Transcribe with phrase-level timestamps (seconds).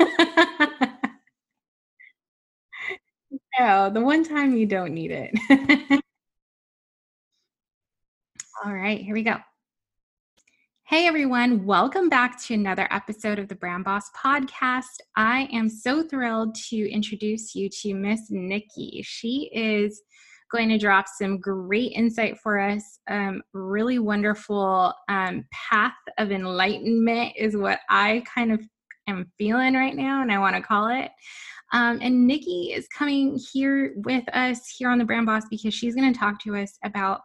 [3.58, 5.30] no, the one time you don't need it.
[8.64, 9.36] All right, here we go.
[10.86, 14.96] Hey everyone, welcome back to another episode of the Brand Boss podcast.
[15.16, 19.02] I am so thrilled to introduce you to Miss Nikki.
[19.04, 20.02] She is
[20.50, 23.00] going to drop some great insight for us.
[23.08, 28.60] Um, really wonderful um, path of enlightenment is what I kind of
[29.10, 31.10] am feeling right now, and I want to call it.
[31.72, 35.94] Um, and Nikki is coming here with us here on the Brand Boss because she's
[35.94, 37.20] going to talk to us about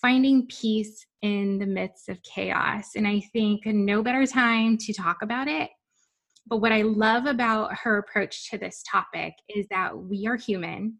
[0.00, 2.90] finding peace in the midst of chaos.
[2.96, 5.70] And I think no better time to talk about it.
[6.46, 10.98] But what I love about her approach to this topic is that we are human.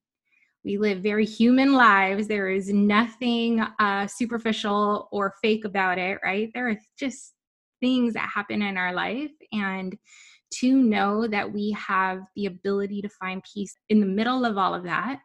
[0.62, 2.28] We live very human lives.
[2.28, 6.50] There is nothing uh, superficial or fake about it, right?
[6.52, 7.32] There are just
[7.80, 9.30] things that happen in our life.
[9.52, 9.96] And
[10.54, 14.74] to know that we have the ability to find peace in the middle of all
[14.74, 15.20] of that,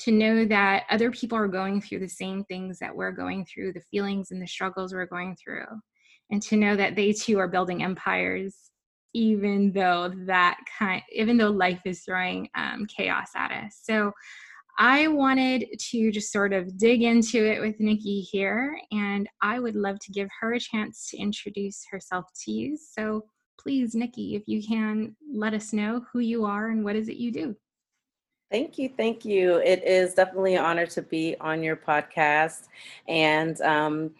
[0.00, 3.72] to know that other people are going through the same things that we're going through,
[3.72, 5.66] the feelings and the struggles we're going through,
[6.30, 8.54] and to know that they too are building empires,
[9.14, 13.80] even though that kind, even though life is throwing um, chaos at us.
[13.82, 14.12] So.
[14.78, 19.74] I wanted to just sort of dig into it with Nikki here, and I would
[19.74, 22.76] love to give her a chance to introduce herself to you.
[22.76, 23.22] So,
[23.58, 27.16] please, Nikki, if you can let us know who you are and what is it
[27.16, 27.56] you do.
[28.50, 28.90] Thank you.
[28.96, 29.56] Thank you.
[29.56, 32.68] It is definitely an honor to be on your podcast.
[33.08, 34.14] And um,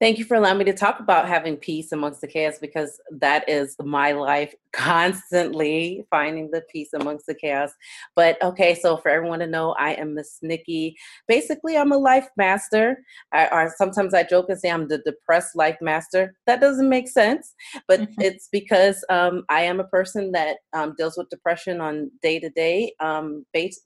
[0.00, 3.48] Thank you for allowing me to talk about having peace amongst the chaos because that
[3.48, 7.70] is my life constantly finding the peace amongst the chaos.
[8.16, 10.96] But okay, so for everyone to know, I am Miss Nikki.
[11.28, 13.04] Basically, I'm a life master.
[13.32, 16.34] I, or sometimes I joke and say I'm the depressed life master.
[16.46, 17.54] That doesn't make sense,
[17.86, 18.20] but mm-hmm.
[18.20, 22.50] it's because um, I am a person that um, deals with depression on day to
[22.50, 22.94] day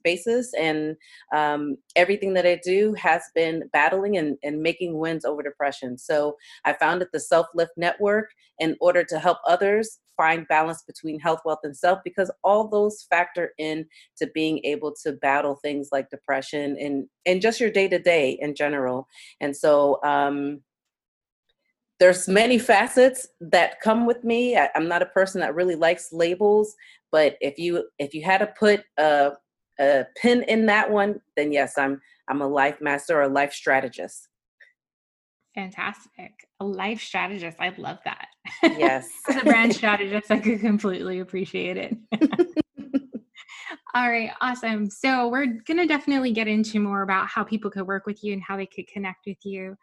[0.03, 0.95] basis, and
[1.35, 5.98] um, everything that I do has been battling and, and making wins over depression.
[5.99, 8.29] So I founded the Self Lift Network
[8.59, 13.07] in order to help others find balance between health, wealth, and self because all those
[13.09, 13.85] factor in
[14.17, 18.37] to being able to battle things like depression and and just your day to day
[18.41, 19.07] in general.
[19.39, 20.61] And so um,
[21.99, 24.57] there's many facets that come with me.
[24.57, 26.75] I, am not a person that really likes labels,
[27.11, 29.31] but if you if you had to put a,
[29.79, 33.53] a pin in that one, then yes, I'm I'm a life master or a life
[33.53, 34.28] strategist.
[35.59, 36.47] Fantastic.
[36.61, 37.57] A life strategist.
[37.59, 38.27] I love that.
[38.63, 39.09] Yes.
[39.27, 41.97] As a brand strategist, I could completely appreciate it.
[43.93, 44.89] All right, awesome.
[44.89, 48.31] So we're going to definitely get into more about how people could work with you
[48.31, 49.75] and how they could connect with you.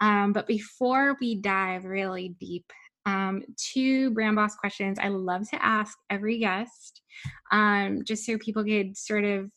[0.00, 2.64] Um, but before we dive really deep,
[3.06, 7.02] um, two brand boss questions I love to ask every guest,
[7.52, 9.52] um, just so people could sort of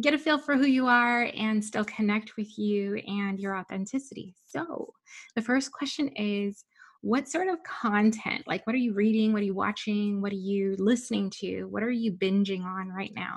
[0.00, 4.34] get a feel for who you are and still connect with you and your authenticity.
[4.46, 4.92] So,
[5.36, 6.64] the first question is
[7.00, 10.36] what sort of content, like what are you reading, what are you watching, what are
[10.36, 13.36] you listening to, what are you binging on right now?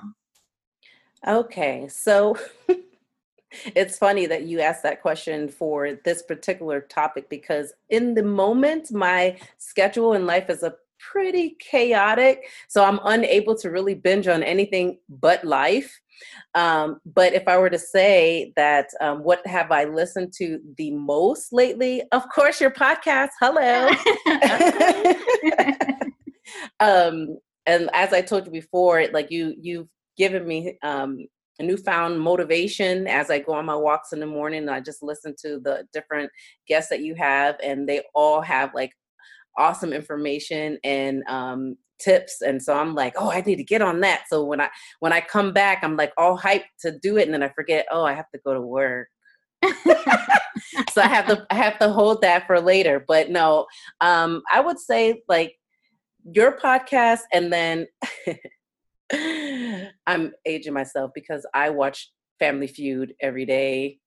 [1.26, 2.36] Okay, so
[3.74, 8.90] it's funny that you asked that question for this particular topic because in the moment,
[8.90, 12.48] my schedule in life is a pretty chaotic.
[12.68, 16.00] So I'm unable to really binge on anything but life.
[16.54, 20.90] Um, but if I were to say that, um, what have I listened to the
[20.92, 22.02] most lately?
[22.12, 23.30] Of course, your podcast.
[23.40, 23.88] Hello.
[26.80, 31.26] um, and as I told you before, like you, you've given me um,
[31.58, 34.68] a newfound motivation as I go on my walks in the morning.
[34.68, 36.30] I just listen to the different
[36.66, 38.92] guests that you have, and they all have like
[39.58, 42.40] awesome information and um, tips.
[42.40, 44.24] And so I'm like, oh, I need to get on that.
[44.28, 44.68] So when I
[45.00, 47.86] when I come back, I'm like all hyped to do it, and then I forget,
[47.90, 49.08] oh, I have to go to work.
[49.64, 53.04] so I have to I have to hold that for later.
[53.06, 53.66] But no,
[54.00, 55.56] um, I would say like
[56.32, 57.86] your podcast, and then
[60.06, 63.98] I'm aging myself because I watch Family Feud every day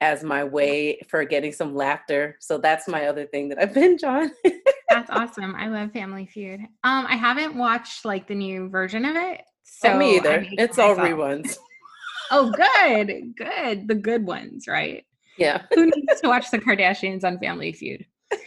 [0.00, 2.36] as my way for getting some laughter.
[2.40, 4.30] So that's my other thing that I binge on.
[4.88, 5.54] that's awesome.
[5.56, 6.60] I love Family Feud.
[6.60, 9.42] Um, I haven't watched like the new version of it.
[9.62, 10.46] So oh, me either.
[10.52, 11.56] It's all reruns.
[12.30, 13.88] oh, good, good.
[13.88, 15.04] The good ones, right?
[15.38, 15.62] Yeah.
[15.74, 18.06] Who needs to watch the Kardashians on Family Feud?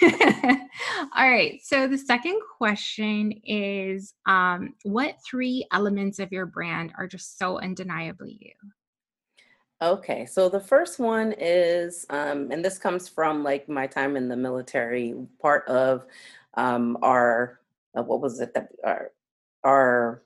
[1.16, 1.60] All right.
[1.62, 7.58] So the second question is um, what three elements of your brand are just so
[7.60, 8.52] undeniably you?
[9.80, 14.28] Okay, so the first one is, um, and this comes from like my time in
[14.28, 15.14] the military.
[15.40, 16.04] Part of
[16.54, 17.60] um, our,
[17.96, 19.12] uh, what was it that our,
[19.62, 20.22] our,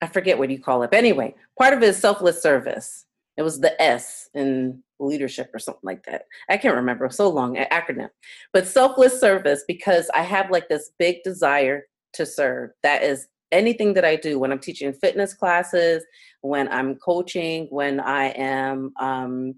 [0.00, 0.90] I forget what you call it.
[0.90, 3.04] But anyway, part of it is selfless service.
[3.36, 6.26] It was the S in leadership or something like that.
[6.48, 8.10] I can't remember so long acronym,
[8.52, 12.70] but selfless service because I have like this big desire to serve.
[12.82, 16.04] That is anything that I do when I'm teaching fitness classes,
[16.40, 19.54] when I'm coaching, when I am um,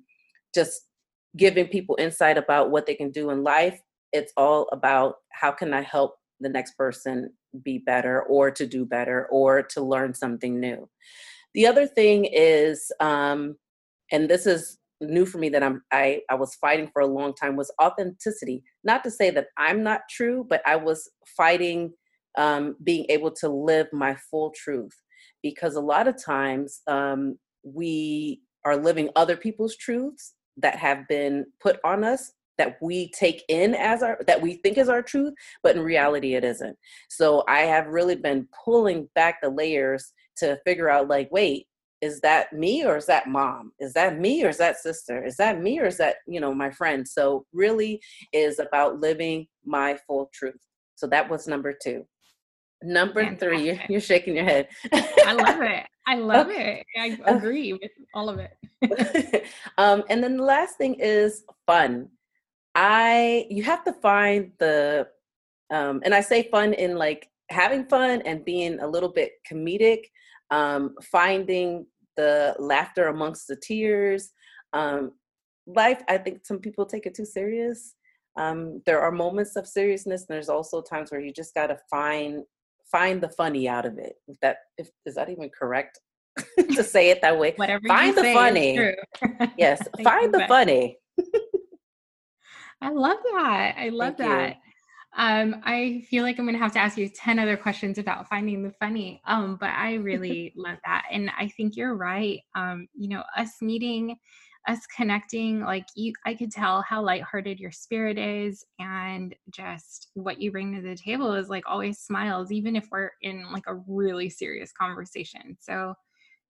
[0.55, 0.83] just
[1.37, 3.81] giving people insight about what they can do in life.
[4.13, 7.33] It's all about how can I help the next person
[7.63, 10.89] be better or to do better or to learn something new.
[11.55, 13.57] The other thing is, um,
[14.13, 17.35] and this is new for me that I'm I, I was fighting for a long
[17.35, 18.63] time was authenticity.
[18.85, 21.93] Not to say that I'm not true, but I was fighting
[22.37, 24.93] um, being able to live my full truth
[25.43, 31.45] because a lot of times um, we are living other people's truths that have been
[31.61, 35.35] put on us that we take in as our that we think is our truth
[35.63, 36.77] but in reality it isn't.
[37.09, 41.67] So i have really been pulling back the layers to figure out like wait
[42.01, 43.73] is that me or is that mom?
[43.81, 45.25] Is that me or is that sister?
[45.25, 47.09] Is that me or is that you know my friend?
[47.09, 50.61] So really is about living my full truth.
[50.97, 52.05] So that was number two
[52.85, 53.49] number Fantastic.
[53.49, 58.29] three you're shaking your head i love it i love it i agree with all
[58.29, 59.45] of it
[59.79, 62.09] um, and then the last thing is fun
[62.75, 65.07] i you have to find the
[65.71, 70.05] um, and i say fun in like having fun and being a little bit comedic
[70.51, 74.31] um, finding the laughter amongst the tears.
[74.73, 75.13] Um,
[75.67, 77.95] life, I think some people take it too serious.
[78.37, 81.79] Um, there are moments of seriousness, and there's also times where you just got to
[81.91, 82.43] find
[82.95, 84.15] find the funny out of it.
[84.29, 85.99] If that if is that even correct
[86.75, 87.55] to say it that way?
[87.57, 88.95] Whatever find the funny.
[89.59, 90.99] yes, find the funny.
[92.81, 93.75] I love that.
[93.79, 94.57] I love Thank that.
[95.17, 98.29] Um, I feel like I'm going to have to ask you 10 other questions about
[98.29, 99.23] finding the funny.
[99.27, 101.05] Um, but I really love that.
[101.11, 102.41] And I think you're right.
[102.57, 104.17] Um, you know, us meeting,
[104.67, 110.41] us connecting, like you, I could tell how lighthearted your spirit is and just what
[110.41, 113.81] you bring to the table is like always smiles, even if we're in like a
[113.87, 115.57] really serious conversation.
[115.61, 115.95] So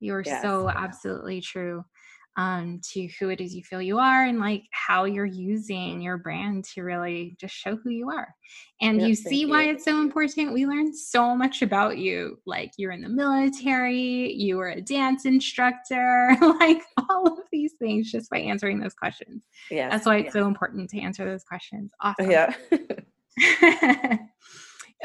[0.00, 0.43] you're yes.
[0.43, 1.84] so absolutely true
[2.36, 6.18] um, to who it is you feel you are and like how you're using your
[6.18, 8.35] brand to really just show who you are.
[8.80, 9.49] And you see you.
[9.49, 10.52] why it's so important.
[10.52, 12.38] We learned so much about you.
[12.44, 18.11] Like you're in the military, you were a dance instructor, like all of these things
[18.11, 19.42] just by answering those questions.
[19.70, 19.88] Yeah.
[19.90, 21.92] That's why it's so important to answer those questions.
[22.00, 22.30] Awesome.
[22.30, 22.54] Yeah.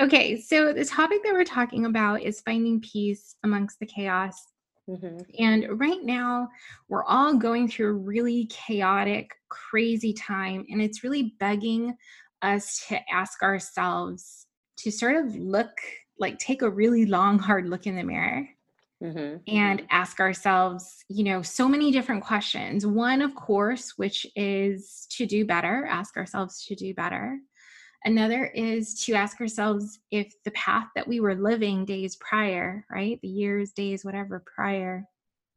[0.02, 4.36] okay, so the topic that we're talking about is finding peace amongst the chaos
[4.90, 5.18] Mm-hmm.
[5.38, 6.50] And right now,
[6.88, 10.66] we're all going through a really chaotic, crazy time.
[10.70, 11.96] And it's really begging
[12.42, 15.70] us to ask ourselves to sort of look
[16.20, 18.48] like take a really long, hard look in the mirror
[19.04, 19.38] mm-hmm.
[19.48, 22.86] and ask ourselves, you know, so many different questions.
[22.86, 27.40] One, of course, which is to do better, ask ourselves to do better.
[28.06, 33.20] Another is to ask ourselves if the path that we were living days prior, right?
[33.22, 35.06] The years, days, whatever prior,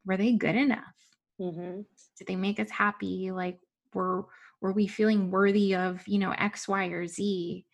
[0.05, 0.93] were they good enough?
[1.39, 1.81] Mm-hmm.
[2.17, 3.31] Did they make us happy?
[3.31, 3.59] Like,
[3.93, 4.25] were
[4.61, 7.65] were we feeling worthy of, you know, X, Y, or Z?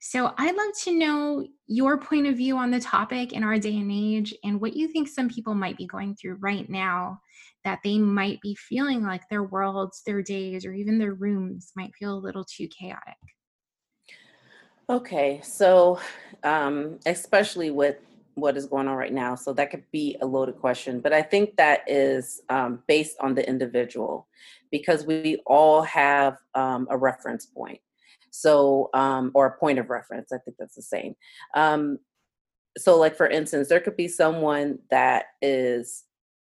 [0.00, 3.76] So I'd love to know your point of view on the topic in our day
[3.76, 7.20] and age and what you think some people might be going through right now
[7.64, 11.94] that they might be feeling like their worlds, their days, or even their rooms might
[11.96, 13.16] feel a little too chaotic.
[14.88, 15.98] Okay, so
[16.44, 17.96] um, especially with
[18.34, 19.34] what is going on right now.
[19.34, 23.34] So that could be a loaded question, but I think that is um, based on
[23.34, 24.28] the individual
[24.70, 27.80] because we all have um, a reference point.
[28.30, 30.30] So, um, or a point of reference.
[30.30, 31.16] I think that's the same.
[31.54, 31.98] Um,
[32.76, 36.04] so, like for instance, there could be someone that is,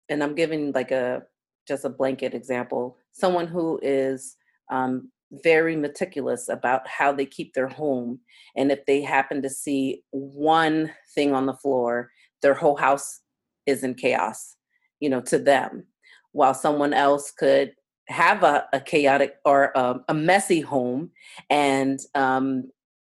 [0.07, 1.23] and I'm giving like a
[1.67, 4.37] just a blanket example, someone who is
[4.71, 5.11] um,
[5.41, 8.19] very meticulous about how they keep their home.
[8.55, 12.11] And if they happen to see one thing on the floor,
[12.41, 13.21] their whole house
[13.65, 14.55] is in chaos,
[14.99, 15.85] you know, to them.
[16.33, 17.73] While someone else could
[18.09, 21.11] have a, a chaotic or a, a, messy home
[21.49, 22.69] and, um,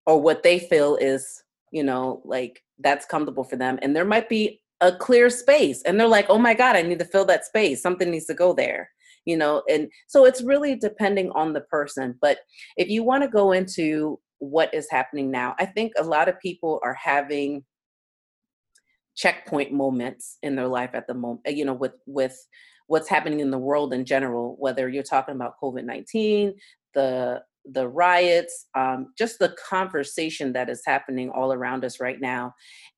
[0.05, 3.77] or what they feel is, you know, like that's comfortable for them.
[3.81, 6.99] And there might be a clear space and they're like, oh my God, I need
[6.99, 7.81] to fill that space.
[7.81, 8.91] Something needs to go there
[9.27, 12.39] you know and so it's really depending on the person but
[12.77, 16.39] if you want to go into what is happening now i think a lot of
[16.39, 17.63] people are having
[19.15, 22.37] checkpoint moments in their life at the moment you know with with
[22.87, 26.53] what's happening in the world in general whether you're talking about covid-19
[26.93, 27.41] the
[27.73, 32.53] the riots um, just the conversation that is happening all around us right now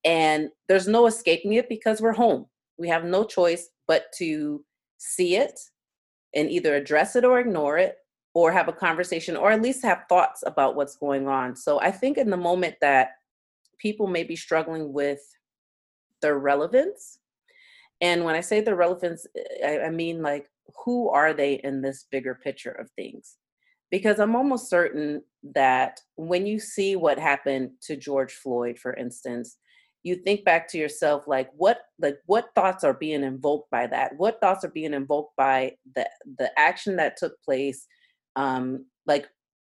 [0.06, 2.46] and there's no escaping it because we're home.
[2.78, 4.64] We have no choice but to
[4.98, 5.60] see it
[6.36, 7.98] and either address it or ignore it
[8.34, 11.56] or have a conversation or at least have thoughts about what's going on.
[11.56, 13.12] So I think in the moment that
[13.80, 15.22] people may be struggling with
[16.22, 17.20] their relevance,
[18.02, 19.26] and when I say the relevance,
[19.62, 20.50] eh, I, I mean like
[20.86, 23.38] who are they in this bigger picture of things?
[23.92, 25.24] Because I'm almost certain
[25.56, 29.58] that when you see what happened to George Floyd, for instance,
[30.04, 34.16] you think back to yourself like what like what thoughts are being invoked by that?
[34.18, 37.86] What thoughts are being invoked by the the action that took place
[38.36, 39.28] um like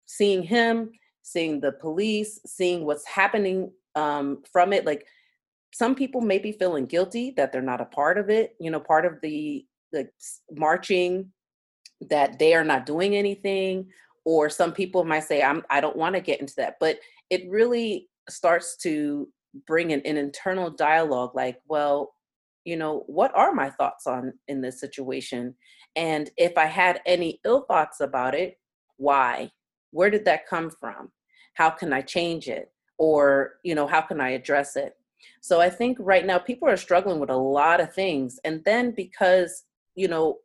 [0.07, 0.91] seeing him
[1.23, 4.85] seeing the police seeing what's happening um from it?
[4.85, 5.07] Like
[5.73, 8.81] some people may be feeling guilty that they're not a part of it you know
[8.81, 10.09] part of the the
[10.53, 11.31] marching
[12.01, 13.87] that they are not doing anything
[14.25, 16.77] or some people might say i'm i don't want to get into that.
[16.81, 16.99] But
[17.31, 19.29] it really starts to
[19.67, 22.15] bring an, an internal dialogue like well
[22.65, 25.55] you know what are my thoughts on in this situation?
[25.95, 28.59] And if i had any ill thoughts about it
[28.99, 29.51] why?
[29.91, 31.13] Where did that come from?
[31.55, 32.73] How can i change it?
[32.99, 34.95] Or you know how can i address it?
[35.41, 38.93] So i think right now people are struggling with a lot of things and then
[38.93, 40.39] because you know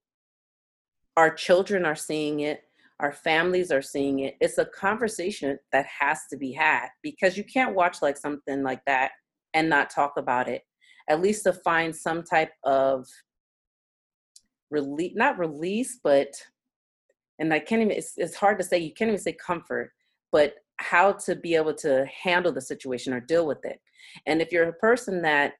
[1.17, 2.63] our children are seeing it
[3.01, 7.43] our families are seeing it it's a conversation that has to be had because you
[7.43, 9.11] can't watch like something like that
[9.53, 10.61] and not talk about it.
[11.09, 13.05] At least to find some type of
[14.69, 16.29] release not release but
[17.39, 19.91] and i can't even it's, it's hard to say you can't even say comfort
[20.31, 23.79] but how to be able to handle the situation or deal with it.
[24.25, 25.53] And if you're a person that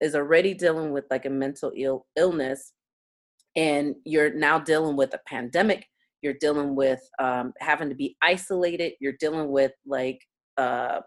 [0.00, 2.72] is already dealing with like a mental Ill, illness
[3.56, 5.86] and you're now dealing with a pandemic
[6.24, 10.20] you're dealing with um, having to be isolated you're dealing with like
[10.56, 11.00] uh,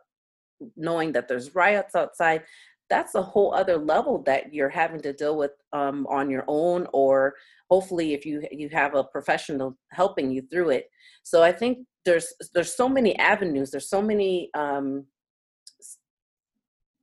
[0.75, 2.43] knowing that there's riots outside
[2.89, 6.88] that's a whole other level that you're having to deal with um, on your own
[6.93, 7.36] or
[7.69, 10.89] hopefully if you you have a professional helping you through it.
[11.24, 15.05] So i think there's there's so many avenues there's so many um,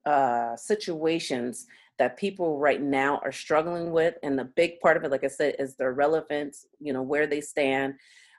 [0.06, 1.66] uh, situations
[1.98, 5.28] that people right now are struggling with and the big part of it like i
[5.28, 7.94] said is their relevance you know where they stand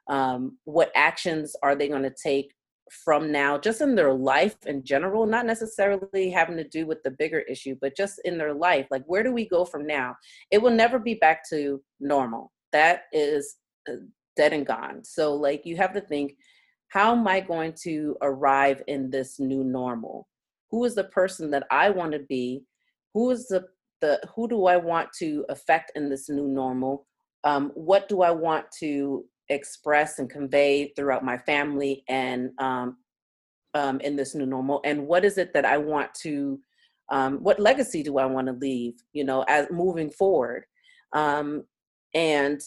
[0.08, 2.54] um, what actions are they going to take
[2.92, 7.12] from now just in their life in general not necessarily having to do with the
[7.12, 10.16] bigger issue but just in their life like where do we go from now?
[10.52, 12.52] It will never be back to normal.
[12.72, 13.56] That is
[13.90, 13.96] uh,
[14.36, 15.04] dead and gone.
[15.04, 16.34] So like you have to think
[16.90, 20.28] how am i going to arrive in this new normal?
[20.72, 22.64] Who is the person that i want to be
[23.16, 23.66] who is the
[24.02, 27.08] the who do I want to affect in this new normal?
[27.44, 32.98] Um, what do I want to express and convey throughout my family and um,
[33.74, 34.82] um, in this new normal?
[34.84, 36.60] And what is it that I want to?
[37.10, 38.96] Um, what legacy do I want to leave?
[39.14, 40.66] You know, as moving forward,
[41.14, 41.64] um,
[42.14, 42.60] and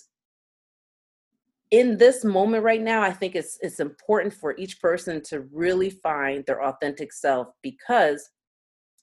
[1.71, 5.91] in this moment right now, I think it's it's important for each person to really
[5.91, 8.31] find their authentic self because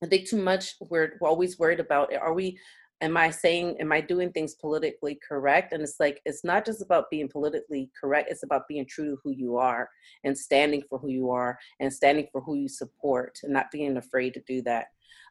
[0.04, 2.60] I think too much we're, we're always worried about are we
[3.02, 5.74] am I saying am I doing things politically correct?
[5.74, 9.18] And it's like it's not just about being politically correct, it's about being true to
[9.24, 9.90] who you are
[10.24, 13.98] and standing for who you are and standing for who you support and not being
[13.98, 14.88] afraid to do that.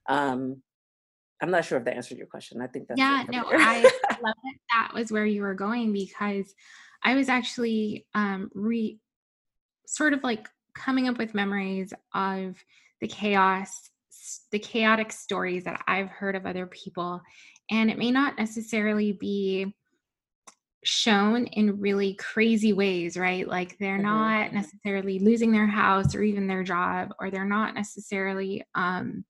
[0.09, 0.62] Um
[1.42, 2.62] I'm not sure if that answered your question.
[2.62, 3.83] I think that's Yeah, no, I
[4.23, 6.54] love that that was where you were going because
[7.02, 8.99] I was actually um re
[9.87, 12.56] sort of like coming up with memories of
[13.00, 13.90] the chaos
[14.50, 17.21] the chaotic stories that I've heard of other people,
[17.71, 19.75] and it may not necessarily be
[20.85, 23.49] shown in really crazy ways, right?
[23.49, 24.04] Like they're mm-hmm.
[24.04, 29.25] not necessarily losing their house or even their job, or they're not necessarily um,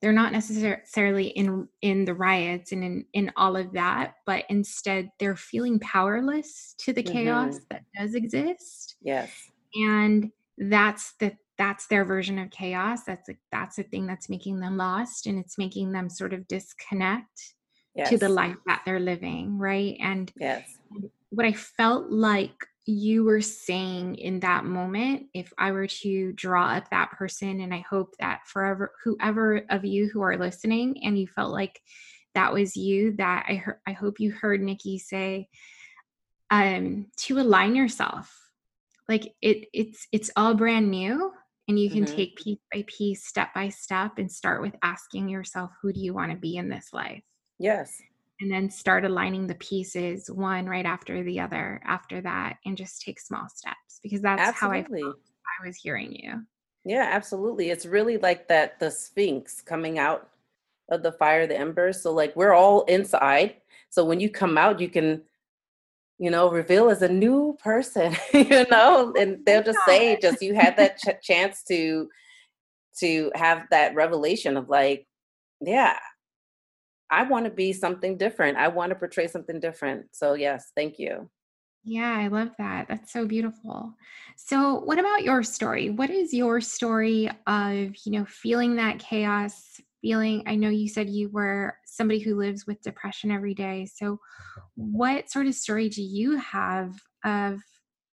[0.00, 5.10] they're not necessarily in in the riots and in in all of that but instead
[5.18, 7.64] they're feeling powerless to the chaos mm-hmm.
[7.70, 9.30] that does exist yes
[9.74, 14.58] and that's the that's their version of chaos that's a, that's the thing that's making
[14.60, 17.54] them lost and it's making them sort of disconnect
[17.94, 18.08] yes.
[18.08, 19.96] to the life that they're living right?
[20.00, 20.66] And yes.
[21.28, 22.54] what i felt like
[22.86, 27.74] you were saying in that moment if i were to draw up that person and
[27.74, 31.80] i hope that forever whoever of you who are listening and you felt like
[32.34, 35.46] that was you that i heard i hope you heard nikki say
[36.50, 38.36] um to align yourself.
[39.08, 41.32] Like it it's it's all brand new
[41.70, 42.16] and you can mm-hmm.
[42.16, 46.12] take piece by piece step by step and start with asking yourself who do you
[46.12, 47.22] want to be in this life
[47.58, 48.00] yes
[48.40, 53.00] and then start aligning the pieces one right after the other after that and just
[53.00, 55.02] take small steps because that's absolutely.
[55.02, 55.12] how I
[55.62, 56.42] I was hearing you.
[56.84, 57.70] Yeah, absolutely.
[57.70, 60.30] It's really like that the sphinx coming out
[60.90, 62.02] of the fire, the embers.
[62.02, 63.56] So like we're all inside.
[63.90, 65.22] So when you come out, you can,
[66.20, 70.54] you know, reveal as a new person, you know, and they'll just say just you
[70.54, 72.08] had that ch- chance to
[72.98, 75.06] to have that revelation of like,
[75.62, 75.96] yeah,
[77.10, 78.58] I want to be something different.
[78.58, 80.06] I want to portray something different.
[80.12, 81.30] So, yes, thank you.
[81.84, 82.88] Yeah, I love that.
[82.88, 83.94] That's so beautiful.
[84.36, 85.88] So, what about your story?
[85.88, 91.10] What is your story of, you know, feeling that chaos, feeling I know you said
[91.10, 93.86] you were somebody who lives with depression every day.
[93.86, 94.18] So,
[94.74, 97.60] what sort of story do you have of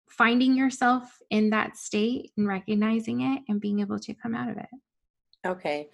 [0.09, 4.57] finding yourself in that state and recognizing it and being able to come out of
[4.57, 4.69] it?
[5.45, 5.89] Okay.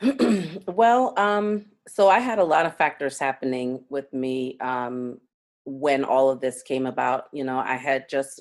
[0.66, 5.20] well, um, so I had a lot of factors happening with me um,
[5.64, 7.24] when all of this came about.
[7.32, 8.40] You know, I had just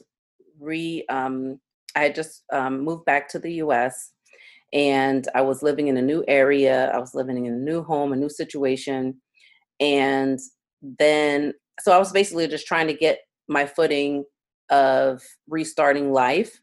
[0.59, 1.59] re, um,
[1.95, 4.11] I had just um, moved back to the U.S.
[4.73, 6.91] and I was living in a new area.
[6.91, 9.21] I was living in a new home, a new situation,
[9.79, 10.39] and
[10.81, 14.25] then so I was basically just trying to get my footing
[14.69, 16.59] of restarting life,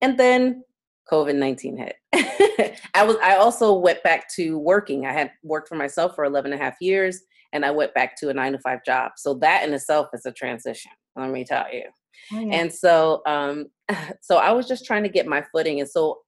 [0.00, 0.62] and then
[1.10, 1.96] COVID nineteen hit.
[2.94, 5.06] I was I also went back to working.
[5.06, 7.20] I had worked for myself for 11 and a half years
[7.52, 9.12] and I went back to a 9 to 5 job.
[9.16, 11.84] So that in itself is a transition, let me tell you.
[12.30, 12.56] Yeah.
[12.60, 13.66] And so um
[14.20, 16.18] so I was just trying to get my footing and so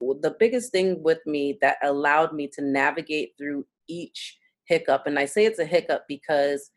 [0.00, 5.26] the biggest thing with me that allowed me to navigate through each hiccup and I
[5.26, 6.70] say it's a hiccup because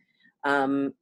[0.43, 0.93] um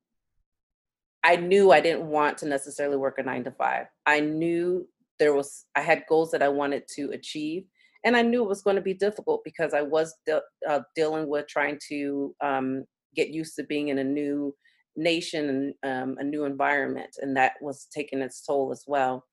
[1.26, 3.86] I knew I didn't want to necessarily work a 9 to 5.
[4.06, 7.64] I knew there was I had goals that I wanted to achieve,
[8.04, 11.28] and I knew it was going to be difficult because I was de- uh, dealing
[11.28, 14.56] with trying to um, get used to being in a new
[14.96, 19.26] nation and um, a new environment, and that was taking its toll as well.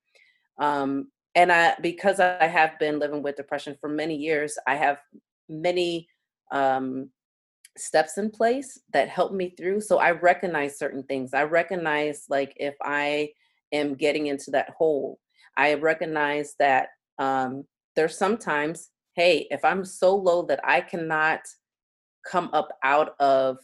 [0.58, 4.98] Um, and I, because I have been living with depression for many years, I have
[5.48, 6.08] many
[6.52, 7.10] um,
[7.76, 9.80] steps in place that help me through.
[9.80, 11.32] So I recognize certain things.
[11.32, 13.30] I recognize like if I
[13.72, 15.18] am getting into that hole
[15.56, 17.64] I recognize that um,
[17.96, 21.40] there's sometimes, hey, if I'm so low that I cannot
[22.26, 23.58] come up out of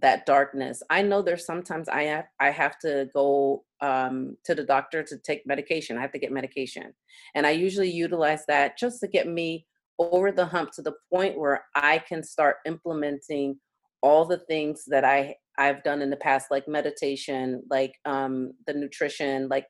[0.00, 4.64] that darkness, I know there's sometimes I have I have to go um, to the
[4.64, 5.96] doctor to take medication.
[5.96, 6.88] I have to get medication,
[7.34, 9.66] and I usually utilize that just to get me
[9.98, 13.58] over the hump to the point where I can start implementing
[14.02, 18.74] all the things that I I've done in the past, like meditation, like um, the
[18.74, 19.66] nutrition, like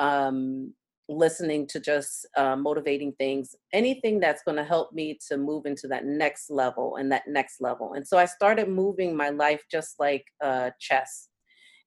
[0.00, 0.72] um,
[1.08, 5.88] listening to just uh, motivating things, anything that's going to help me to move into
[5.88, 7.94] that next level and that next level.
[7.94, 11.28] And so I started moving my life just like uh, chess.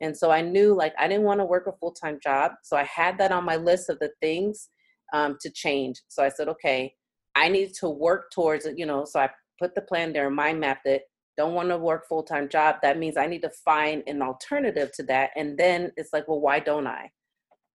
[0.01, 2.53] And so I knew like I didn't want to work a full time job.
[2.63, 4.69] So I had that on my list of the things
[5.13, 6.01] um, to change.
[6.07, 6.93] So I said, okay,
[7.35, 9.05] I need to work towards it, you know.
[9.05, 11.03] So I put the plan there, in mind mapped it.
[11.37, 12.77] Don't want to work full time job.
[12.81, 15.31] That means I need to find an alternative to that.
[15.35, 17.09] And then it's like, well, why don't I?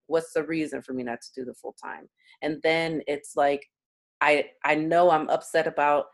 [0.07, 2.09] what's the reason for me not to do the full time
[2.43, 3.67] and then it's like
[4.21, 6.07] i i know i'm upset about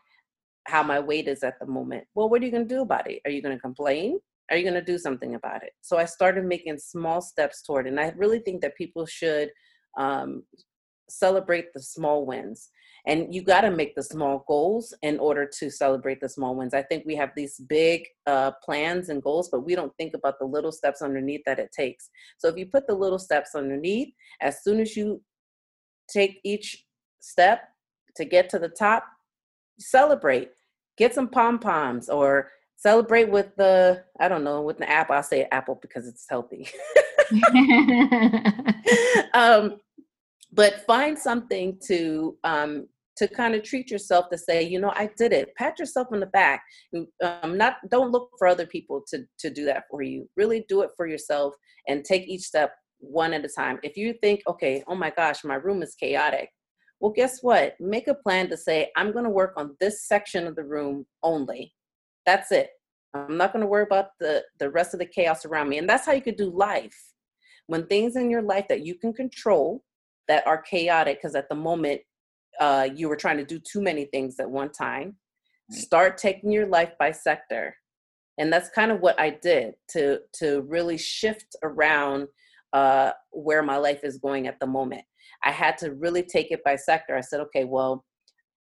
[0.67, 3.09] how my weight is at the moment well what are you going to do about
[3.11, 4.19] it are you going to complain
[4.53, 5.73] are you going to do something about it?
[5.81, 9.51] So i started making small steps toward it and i really think that people should
[9.99, 10.43] um,
[11.09, 12.71] celebrate the small wins
[13.07, 16.73] and you got to make the small goals in order to celebrate the small wins.
[16.73, 20.39] I think we have these big uh, plans and goals but we don't think about
[20.39, 22.11] the little steps underneath that it takes.
[22.39, 25.21] So if you put the little steps underneath as soon as you
[26.09, 26.85] take each
[27.21, 27.69] step
[28.17, 29.05] to get to the top,
[29.79, 30.51] celebrate.
[30.99, 32.51] Get some pom poms or
[32.83, 35.15] celebrate with the I don't know with the apple.
[35.15, 36.69] I'll say apple because it's healthy.
[39.35, 39.81] um,
[40.53, 45.11] but find something to um, to kind of treat yourself to say, you know, I
[45.17, 45.55] did it.
[45.57, 46.63] Pat yourself on the back.
[47.23, 50.29] Um, not don't look for other people to to do that for you.
[50.37, 51.55] Really do it for yourself
[51.89, 53.79] and take each step one at a time.
[53.83, 56.51] If you think, okay, oh my gosh, my room is chaotic.
[57.01, 57.75] Well, guess what?
[57.81, 61.05] Make a plan to say, I'm going to work on this section of the room
[61.25, 61.75] only.
[62.27, 62.71] That's it.
[63.15, 65.79] I'm not going to worry about the the rest of the chaos around me.
[65.79, 66.97] And that's how you could do life.
[67.67, 69.85] When things in your life that you can control
[70.29, 72.01] that are chaotic, because at the moment
[72.61, 75.17] uh, you were trying to do too many things at one time,
[75.71, 77.77] start taking your life by sector.
[78.39, 82.29] And that's kind of what I did to to really shift around
[82.73, 85.03] uh, where my life is going at the moment.
[85.45, 87.17] I had to really take it by sector.
[87.17, 88.05] I said, okay, well,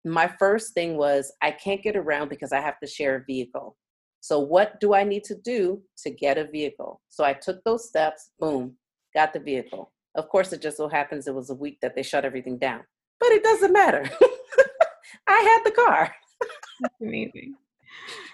[0.04, 3.76] my first thing was I can't get around because I have to share a vehicle.
[4.20, 7.00] So, what do I need to do to get a vehicle?
[7.08, 8.76] So, I took those steps, boom,
[9.14, 9.92] got the vehicle.
[10.14, 12.82] Of course, it just so happens it was a week that they shut everything down,
[13.18, 14.02] but it doesn't matter.
[15.26, 16.14] I had the car.
[16.80, 17.54] That's amazing.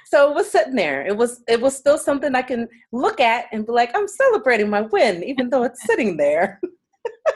[0.07, 1.05] So it was sitting there.
[1.05, 4.71] It was it was still something I can look at and be like, I'm celebrating
[4.71, 6.61] my win, even though it's sitting there.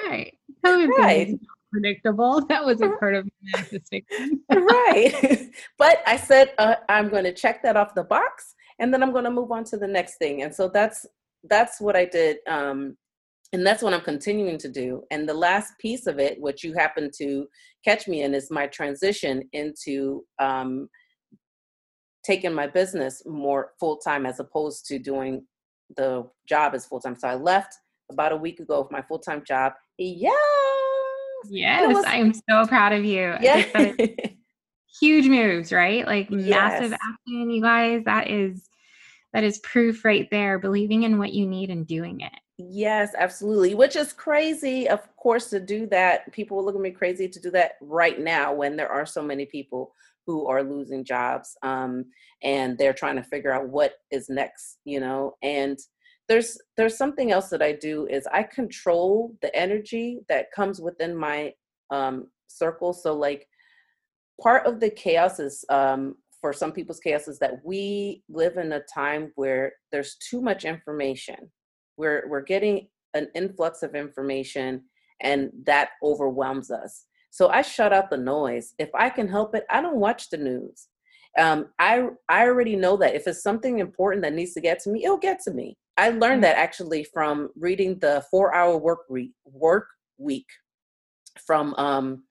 [0.07, 0.33] right.
[0.64, 1.38] right.
[1.71, 2.45] Predictable.
[2.49, 4.43] That was a part of manifestation.
[4.51, 5.51] right.
[5.79, 9.13] but I said uh, I'm going to check that off the box, and then I'm
[9.13, 10.43] going to move on to the next thing.
[10.43, 11.07] And so that's
[11.49, 12.39] that's what I did.
[12.49, 12.97] Um,
[13.53, 15.03] and that's what I'm continuing to do.
[15.11, 17.47] And the last piece of it, which you happen to
[17.85, 20.89] catch me in, is my transition into um,
[22.25, 25.47] taking my business more full time as opposed to doing
[25.97, 27.17] the job as full time.
[27.17, 27.75] So I left
[28.11, 29.73] about a week ago with my full time job.
[29.99, 30.31] Yeah.
[31.48, 33.35] Yes, I'm so proud of you.
[33.40, 33.92] Yeah.
[35.00, 36.07] huge moves, right?
[36.07, 36.81] Like yes.
[36.81, 38.05] massive action, you guys.
[38.05, 38.68] That is
[39.33, 42.33] that is proof right there, believing in what you need and doing it.
[42.59, 43.74] Yes, absolutely.
[43.74, 46.31] Which is crazy, of course, to do that.
[46.33, 49.22] People will look at me crazy to do that right now when there are so
[49.22, 49.94] many people
[50.26, 52.05] who are losing jobs um,
[52.42, 55.37] and they're trying to figure out what is next, you know.
[55.42, 55.79] And
[56.31, 61.14] there's there's something else that I do is I control the energy that comes within
[61.14, 61.53] my
[61.90, 62.93] um, circle.
[62.93, 63.49] So like
[64.40, 68.71] part of the chaos is um, for some people's chaos is that we live in
[68.73, 71.51] a time where there's too much information.
[71.97, 74.85] We're we're getting an influx of information
[75.21, 77.07] and that overwhelms us.
[77.31, 78.73] So I shut out the noise.
[78.79, 80.87] If I can help it, I don't watch the news.
[81.37, 84.90] Um, I I already know that if it's something important that needs to get to
[84.90, 85.77] me, it'll get to me.
[86.01, 90.47] I learned that actually from reading the Four Hour Work Week Work Week
[91.47, 92.23] from um,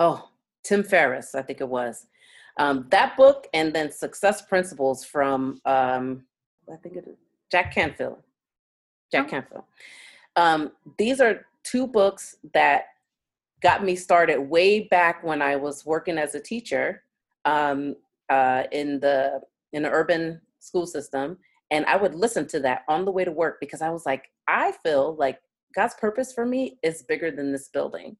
[0.00, 0.28] oh
[0.64, 2.08] Tim Ferriss, I think it was
[2.56, 6.24] um, that book, and then Success Principles from um,
[6.72, 7.16] I think it is
[7.48, 8.18] Jack Canfield.
[9.12, 9.30] Jack oh.
[9.30, 9.64] Canfield.
[10.34, 12.86] Um, these are two books that
[13.62, 17.04] got me started way back when I was working as a teacher
[17.44, 17.94] um,
[18.30, 19.42] uh, in the
[19.72, 21.38] in the urban school system,
[21.70, 24.24] and I would listen to that on the way to work because I was like,
[24.46, 25.38] I feel like
[25.74, 28.16] God's purpose for me is bigger than this building.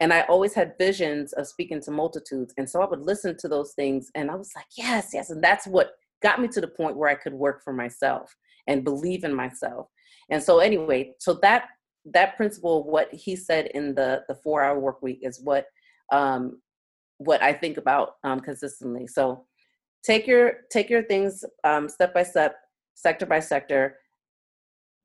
[0.00, 2.54] And I always had visions of speaking to multitudes.
[2.56, 5.30] And so I would listen to those things and I was like, yes, yes.
[5.30, 5.92] And that's what
[6.22, 8.34] got me to the point where I could work for myself
[8.66, 9.88] and believe in myself.
[10.30, 11.66] And so anyway, so that
[12.06, 15.66] that principle what he said in the the four hour work week is what
[16.10, 16.60] um
[17.18, 19.44] what i think about um consistently so
[20.04, 22.56] take your take your things um step by step
[23.02, 23.96] sector by sector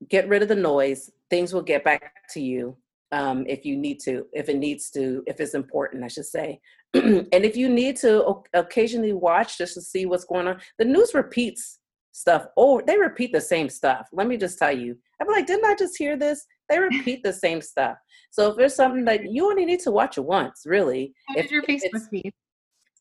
[0.09, 2.75] get rid of the noise things will get back to you
[3.11, 6.59] um if you need to if it needs to if it's important i should say
[6.93, 11.13] and if you need to occasionally watch just to see what's going on the news
[11.13, 11.79] repeats
[12.11, 15.65] stuff oh they repeat the same stuff let me just tell you i'm like didn't
[15.65, 17.97] i just hear this they repeat the same stuff.
[18.31, 21.13] So if there's something that you only need to watch it once, really.
[21.29, 22.33] And if your Facebook feed.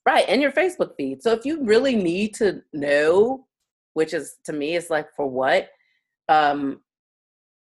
[0.07, 1.23] Right, and your Facebook feed.
[1.23, 3.47] So if you really need to know,
[3.97, 5.71] which is to me is like for what,
[6.29, 6.81] um,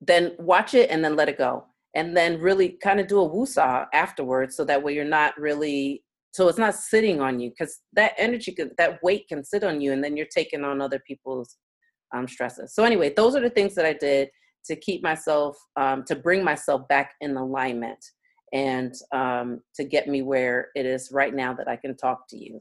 [0.02, 1.64] then watch it and then let it go.
[1.94, 6.04] And then really kind of do a woosah afterwards so that way you're not really
[6.32, 9.94] so it's not sitting on you because that energy that weight can sit on you
[9.94, 11.58] and then you're taking on other people's
[12.16, 12.74] um, stresses.
[12.74, 14.30] So anyway those are the things that i did
[14.66, 18.04] to keep myself um, to bring myself back in alignment
[18.54, 22.38] and um, to get me where it is right now that i can talk to
[22.38, 22.60] you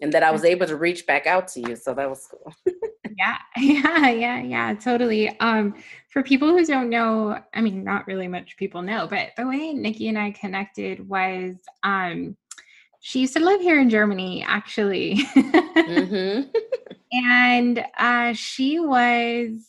[0.00, 2.54] and that i was able to reach back out to you so that was cool
[3.18, 5.74] yeah yeah yeah yeah totally um
[6.10, 9.72] for people who don't know i mean not really much people know but the way
[9.72, 12.36] nikki and i connected was um
[13.00, 15.16] she used to live here in Germany, actually.
[15.16, 16.50] mm-hmm.
[17.12, 19.64] and uh, she was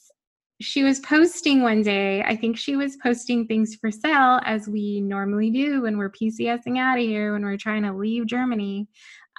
[0.62, 2.22] she was posting one day.
[2.22, 6.78] I think she was posting things for sale, as we normally do when we're PCSing
[6.78, 8.90] out of here, when we're trying to leave Germany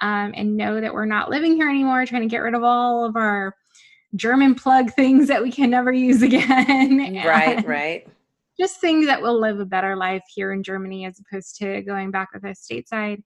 [0.01, 3.05] um, and know that we're not living here anymore, trying to get rid of all
[3.05, 3.55] of our
[4.15, 7.21] German plug things that we can never use again.
[7.25, 8.07] right, right.
[8.59, 12.11] Just things that will live a better life here in Germany as opposed to going
[12.11, 13.23] back with us stateside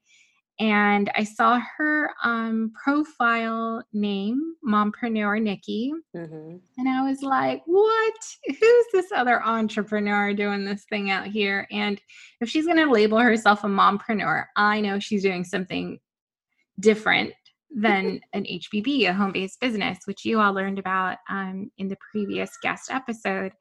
[0.59, 6.57] and I saw her um, profile name, Mompreneur Nikki, mm-hmm.
[6.77, 8.13] and I was like, "What?
[8.47, 11.99] Who's this other entrepreneur doing this thing out here?" And
[12.39, 15.99] if she's going to label herself a mompreneur, I know she's doing something
[16.79, 17.33] different
[17.75, 22.51] than an HBB, a home-based business, which you all learned about um, in the previous
[22.61, 23.51] guest episode.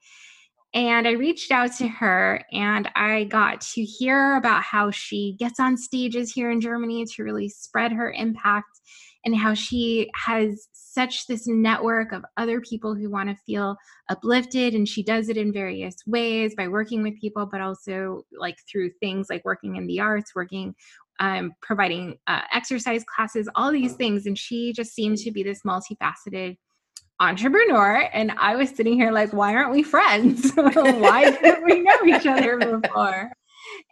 [0.72, 5.60] And I reached out to her and I got to hear about how she gets
[5.60, 8.80] on stages here in Germany to really spread her impact
[9.24, 13.76] and how she has such this network of other people who want to feel
[14.08, 18.56] uplifted and she does it in various ways by working with people but also like
[18.70, 20.74] through things like working in the arts working
[21.20, 25.60] um, providing uh, exercise classes all these things and she just seemed to be this
[25.66, 26.56] multifaceted
[27.20, 30.52] entrepreneur and i was sitting here like why aren't we friends?
[30.56, 33.30] Why didn't we know each other before?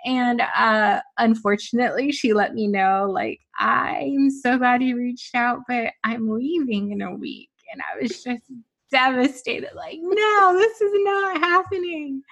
[0.05, 5.93] And uh unfortunately she let me know like i'm so glad you reached out but
[6.05, 8.51] i'm leaving in a week and i was just
[8.93, 12.23] devastated like no this is not happening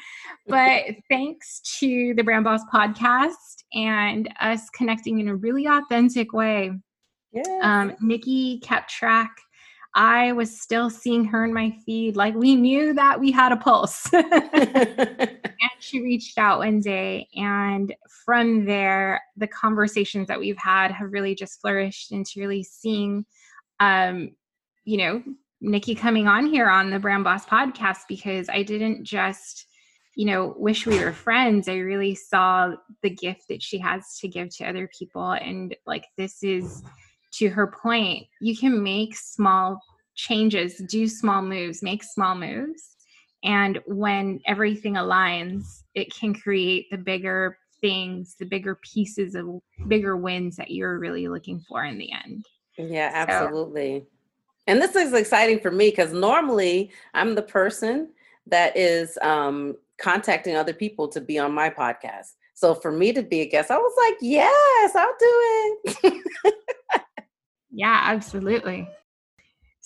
[0.46, 6.70] but thanks to the brand boss podcast and us connecting in a really authentic way
[7.32, 7.46] yes.
[7.62, 9.30] um, nikki kept track
[9.94, 12.14] I was still seeing her in my feed.
[12.14, 14.08] Like we knew that we had a pulse.
[14.12, 15.38] and
[15.80, 17.28] she reached out one day.
[17.34, 17.92] And
[18.24, 23.26] from there, the conversations that we've had have really just flourished into really seeing,
[23.80, 24.30] um,
[24.84, 25.22] you know,
[25.60, 29.66] Nikki coming on here on the Brand Boss podcast because I didn't just,
[30.16, 31.68] you know, wish we were friends.
[31.68, 35.32] I really saw the gift that she has to give to other people.
[35.32, 36.82] And like, this is
[37.34, 39.80] to her point, you can make small
[40.14, 42.96] changes, do small moves, make small moves.
[43.44, 49.46] And when everything aligns, it can create the bigger things, the bigger pieces of
[49.88, 52.44] bigger wins that you're really looking for in the end.
[52.76, 54.00] Yeah, absolutely.
[54.00, 54.06] So,
[54.70, 58.10] and this is exciting for me because normally I'm the person
[58.46, 62.34] that is um, contacting other people to be on my podcast.
[62.54, 66.54] So for me to be a guest, I was like, yes, I'll do it.
[67.72, 68.88] Yeah, absolutely.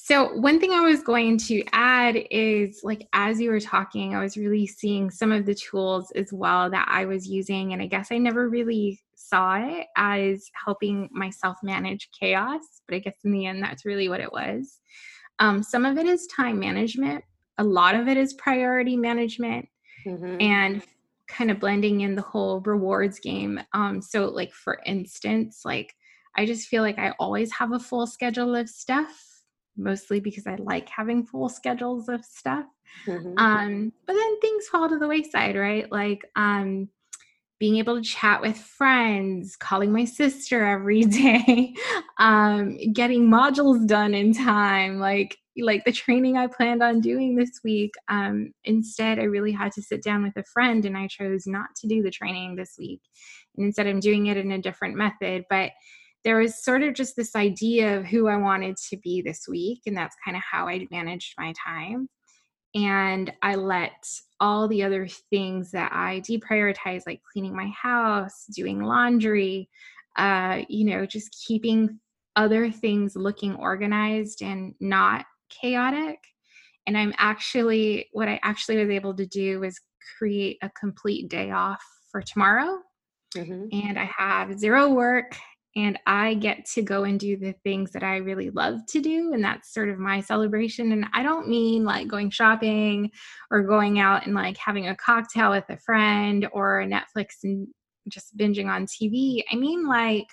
[0.06, 4.20] So, one thing I was going to add is like, as you were talking, I
[4.20, 7.72] was really seeing some of the tools as well that I was using.
[7.72, 12.98] And I guess I never really saw it as helping myself manage chaos, but I
[12.98, 14.78] guess in the end, that's really what it was.
[15.38, 17.24] Um, some of it is time management,
[17.56, 19.66] a lot of it is priority management,
[20.04, 20.36] mm-hmm.
[20.38, 20.82] and
[21.28, 23.58] kind of blending in the whole rewards game.
[23.72, 25.94] Um, so, like, for instance, like,
[26.36, 29.33] I just feel like I always have a full schedule of stuff,
[29.76, 32.66] mostly because I like having full schedules of stuff.
[33.06, 33.34] Mm-hmm.
[33.38, 35.90] Um, but then things fall to the wayside, right?
[35.90, 36.88] Like um,
[37.58, 41.74] being able to chat with friends, calling my sister every day,
[42.18, 47.60] um, getting modules done in time, like like the training I planned on doing this
[47.62, 47.94] week.
[48.08, 51.68] Um, instead, I really had to sit down with a friend, and I chose not
[51.76, 53.00] to do the training this week.
[53.56, 55.70] And instead, I'm doing it in a different method, but
[56.24, 59.82] there was sort of just this idea of who I wanted to be this week,
[59.86, 62.08] and that's kind of how I managed my time.
[62.74, 63.92] And I let
[64.40, 69.68] all the other things that I deprioritize, like cleaning my house, doing laundry,
[70.16, 72.00] uh, you know, just keeping
[72.36, 76.18] other things looking organized and not chaotic.
[76.86, 79.80] And I'm actually, what I actually was able to do was
[80.18, 82.78] create a complete day off for tomorrow.
[83.36, 83.66] Mm-hmm.
[83.72, 85.36] And I have zero work
[85.76, 89.32] and I get to go and do the things that I really love to do.
[89.32, 90.92] And that's sort of my celebration.
[90.92, 93.10] And I don't mean like going shopping
[93.50, 97.66] or going out and like having a cocktail with a friend or Netflix and
[98.08, 99.42] just binging on TV.
[99.50, 100.28] I mean like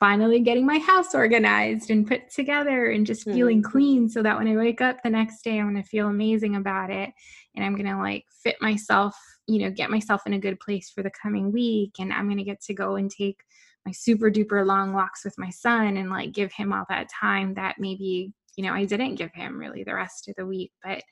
[0.00, 3.70] finally getting my house organized and put together and just feeling mm-hmm.
[3.70, 6.56] clean so that when I wake up the next day, I'm going to feel amazing
[6.56, 7.10] about it.
[7.54, 10.90] And I'm going to like fit myself, you know, get myself in a good place
[10.90, 11.94] for the coming week.
[11.98, 13.38] And I'm going to get to go and take
[13.86, 17.54] my super duper long walks with my son and like give him all that time
[17.54, 21.02] that maybe you know I didn't give him really the rest of the week but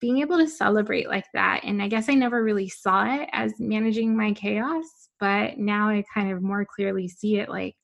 [0.00, 3.52] being able to celebrate like that and I guess I never really saw it as
[3.58, 4.84] managing my chaos
[5.20, 7.76] but now I kind of more clearly see it like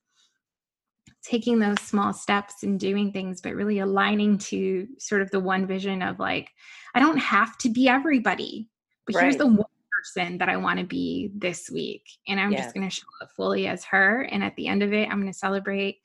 [1.22, 5.66] taking those small steps and doing things, but really aligning to sort of the one
[5.66, 6.50] vision of like,
[6.94, 8.68] I don't have to be everybody,
[9.06, 9.22] but right.
[9.22, 9.66] here's the one
[10.00, 12.02] person that I want to be this week.
[12.28, 14.22] And I'm just going to show up fully as her.
[14.30, 15.98] And at the end of it, I'm going to celebrate.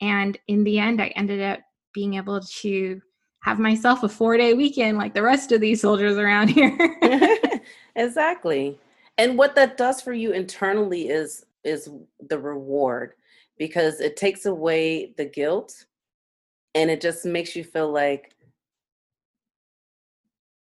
[0.00, 1.60] And in the end, I ended up
[1.92, 3.00] being able to
[3.40, 6.76] have myself a four day weekend like the rest of these soldiers around here.
[7.96, 8.78] exactly.
[9.18, 11.88] And what that does for you internally is is
[12.28, 13.12] the reward
[13.56, 15.84] because it takes away the guilt
[16.74, 18.34] and it just makes you feel like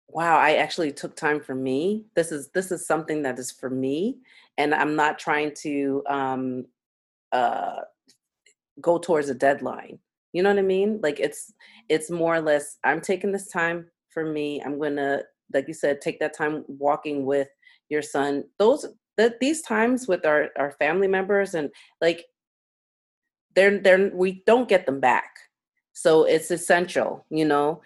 [0.10, 2.06] wow i actually took time for me.
[2.16, 4.18] This is this is something that is for me
[4.58, 6.66] and i'm not trying to um
[7.32, 7.82] uh
[8.82, 10.00] go towards a deadline
[10.34, 11.00] you know what i mean?
[11.02, 11.54] Like it's
[11.90, 15.22] it's more or less i'm taking this time for me i'm gonna
[15.54, 17.50] like you said take that time walking with
[17.90, 18.44] your son.
[18.58, 18.86] Those
[19.18, 21.70] that these times with our our family members and
[22.02, 22.26] like
[23.56, 25.32] they're they're we don't get them back.
[25.94, 27.82] So it's essential you know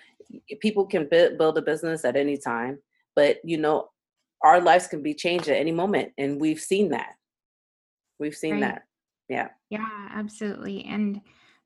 [0.62, 2.80] people can build a business at any time
[3.16, 3.90] but you know
[4.44, 7.14] our lives can be changed at any moment and we've seen that.
[8.20, 8.62] We've seen right.
[8.62, 8.84] that.
[9.30, 9.50] Yeah.
[9.70, 11.22] Yeah absolutely and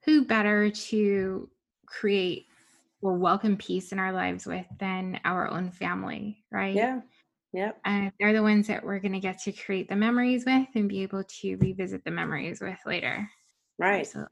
[0.05, 1.49] who better to
[1.87, 2.45] create
[3.01, 6.75] or welcome peace in our lives with than our own family right?
[6.75, 7.01] Yeah
[7.53, 10.67] yeah and they're the ones that we're going to get to create the memories with
[10.75, 13.27] and be able to revisit the memories with later.
[13.79, 14.01] Right.
[14.01, 14.31] Absolutely.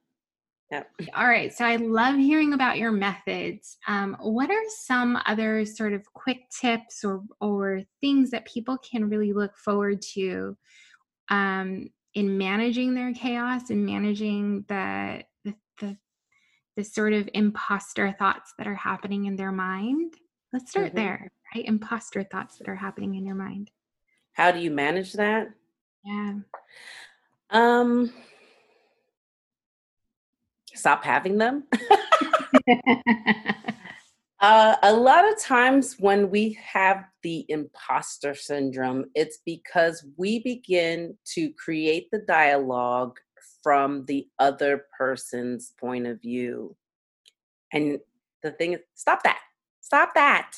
[0.72, 0.90] Yep.
[1.16, 1.54] All right.
[1.54, 3.78] So I love hearing about your methods.
[3.88, 9.10] Um, what are some other sort of quick tips or or things that people can
[9.10, 10.58] really look forward to
[11.30, 15.98] um, in managing their chaos and managing the, the the
[16.76, 20.16] the sort of imposter thoughts that are happening in their mind?
[20.52, 20.98] Let's start mm-hmm.
[20.98, 21.66] there, right?
[21.66, 23.70] Imposter thoughts that are happening in your mind.
[24.34, 25.50] How do you manage that?
[26.04, 26.34] Yeah.
[27.52, 28.12] Um
[30.76, 31.64] stop having them.
[34.40, 41.18] uh, a lot of times when we have the imposter syndrome, it's because we begin
[41.34, 43.18] to create the dialogue
[43.64, 46.76] from the other person's point of view.
[47.74, 48.00] And
[48.44, 49.40] the thing is, stop that.
[49.82, 50.52] Stop that.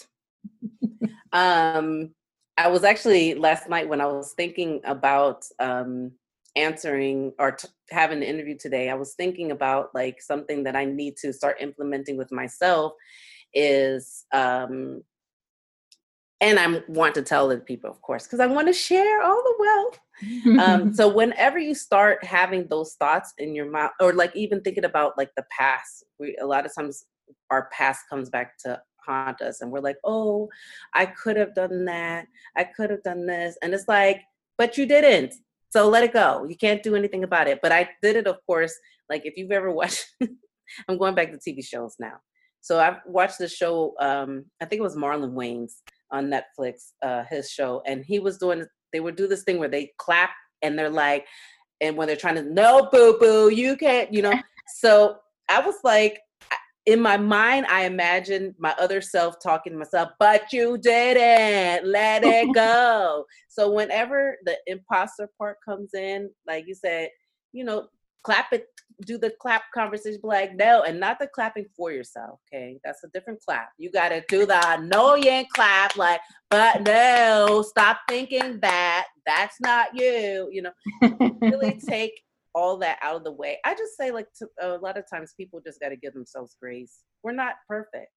[1.32, 2.12] um,
[2.58, 6.12] I was actually last night when I was thinking about um,
[6.56, 10.86] answering or t- having the interview today, I was thinking about like something that I
[10.86, 12.94] need to start implementing with myself
[13.54, 15.02] is um
[16.40, 19.42] and I want to tell the people, of course, because I want to share all
[19.44, 20.60] the wealth.
[20.60, 24.86] um, so whenever you start having those thoughts in your mind, or like even thinking
[24.86, 27.06] about like the past, we a lot of times
[27.50, 30.48] our past comes back to haunt us, and we're like, oh,
[30.94, 34.22] I could have done that, I could have done this, and it's like,
[34.58, 35.34] but you didn't.
[35.70, 36.46] So let it go.
[36.48, 37.60] You can't do anything about it.
[37.62, 38.74] But I did it, of course.
[39.10, 40.06] Like if you've ever watched,
[40.88, 42.18] I'm going back to TV shows now.
[42.62, 43.94] So I've watched the show.
[44.00, 45.74] Um, I think it was Marlon Wayans
[46.12, 48.66] on Netflix, uh, his show, and he was doing.
[48.94, 51.26] They would do this thing where they clap and they're like,
[51.82, 54.34] and when they're trying to, no, boo boo, you can't, you know.
[54.80, 55.18] so
[55.50, 56.20] I was like,
[56.88, 62.24] in my mind, I imagined my other self talking to myself, but you didn't let
[62.24, 63.26] it go.
[63.50, 67.10] so whenever the imposter part comes in, like you said,
[67.52, 67.90] you know,
[68.24, 68.68] clap it,
[69.06, 72.40] do the clap conversation, be like, no, and not the clapping for yourself.
[72.48, 72.80] Okay.
[72.86, 73.68] That's a different clap.
[73.78, 79.08] You got to do the no yank clap, like, but no, stop thinking that.
[79.26, 80.48] That's not you.
[80.54, 82.14] You know, really take
[82.54, 83.58] all that out of the way.
[83.66, 86.56] I just say like to, a lot of times people just got to give themselves
[86.62, 87.04] grace.
[87.24, 88.12] We're not perfect.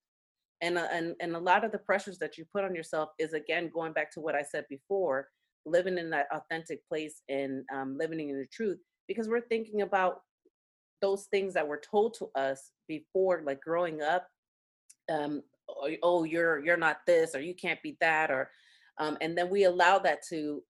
[0.63, 3.33] And, uh, and and a lot of the pressures that you put on yourself is
[3.33, 5.29] again going back to what I said before,
[5.65, 10.21] living in that authentic place and um, living in the truth because we're thinking about
[11.01, 14.27] those things that were told to us before, like growing up.
[15.11, 18.51] Um, oh, oh you're you're not this, or you can't be that, or
[18.99, 20.63] um, and then we allow that to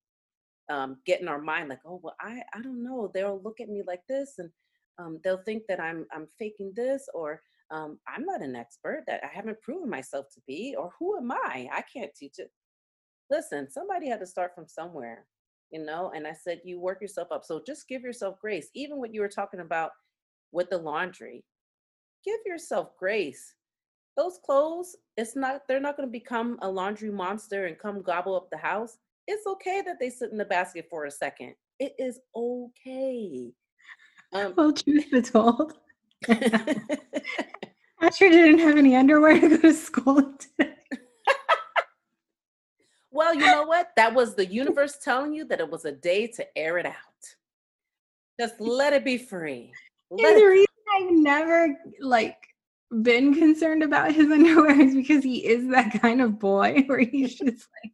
[0.71, 3.11] um, get in our mind like, oh well, I I don't know.
[3.13, 4.51] They'll look at me like this, and
[4.99, 9.23] um, they'll think that I'm I'm faking this, or um, I'm not an expert that
[9.25, 11.69] I haven't proven myself to be, or who am I?
[11.73, 12.51] I can't teach it.
[13.31, 15.27] Listen, somebody had to start from somewhere,
[15.71, 16.13] you know.
[16.15, 17.45] And I said, you work yourself up.
[17.45, 18.69] So just give yourself grace.
[18.75, 19.91] Even what you were talking about
[20.53, 21.45] with the laundry,
[22.25, 23.55] give yourself grace.
[24.17, 25.63] Those clothes, it's not.
[25.69, 28.99] They're not going to become a laundry monster and come gobble up the house
[29.31, 31.55] it's okay that they sit in the basket for a second.
[31.79, 33.53] It is okay.
[34.33, 35.75] Um, well, truth be told,
[36.29, 36.75] Asher
[38.29, 40.75] didn't have any underwear to go to school today.
[43.11, 43.91] well, you know what?
[43.97, 46.95] That was the universe telling you that it was a day to air it out.
[48.39, 49.73] Just let it be free.
[50.11, 50.67] and the reason
[50.97, 52.37] I've never like
[53.03, 57.35] been concerned about his underwear is because he is that kind of boy where he's
[57.39, 57.93] just like,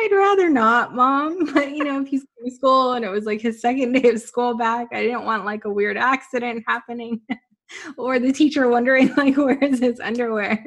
[0.00, 1.46] I'd rather not, mom.
[1.54, 4.10] But you know, if he's going to school and it was like his second day
[4.10, 7.20] of school back, I didn't want like a weird accident happening.
[7.98, 10.58] or the teacher wondering like where is his underwear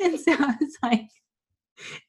[0.00, 1.08] and so i was like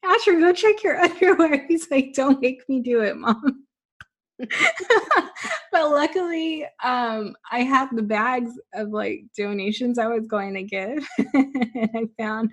[0.04, 3.64] asher go check your underwear he's like don't make me do it mom
[4.38, 11.04] but luckily um i had the bags of like donations i was going to give
[11.34, 12.52] and i found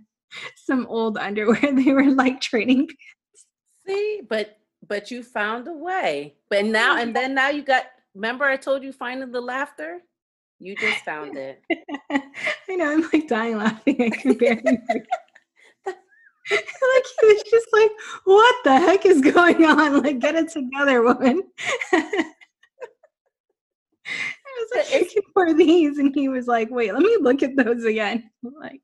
[0.56, 2.88] some old underwear they were like training
[3.90, 7.86] see but but you found a way but oh, now and then now you got
[8.16, 10.00] remember i told you finding the laughter
[10.60, 11.62] you just found it
[12.12, 15.08] i know i'm like dying laughing i can barely like
[16.50, 16.56] he
[17.22, 17.92] was just like,
[18.24, 20.02] "What the heck is going on?
[20.02, 21.44] Like, get it together, woman."
[21.94, 22.34] I
[24.58, 27.84] was like, "Looking for these," and he was like, "Wait, let me look at those
[27.86, 28.82] again." I'm like,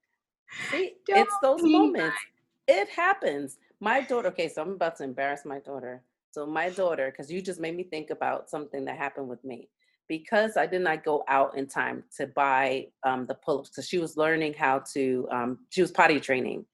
[0.71, 2.17] See, it's those moments.
[2.67, 3.57] It happens.
[3.85, 4.29] My daughter.
[4.29, 6.01] Okay, so I'm about to embarrass my daughter.
[6.31, 9.69] So my daughter, because you just made me think about something that happened with me
[10.07, 13.99] because I did not go out in time to buy um, the pull-ups because she
[13.99, 15.27] was learning how to.
[15.31, 16.65] Um, she was potty training,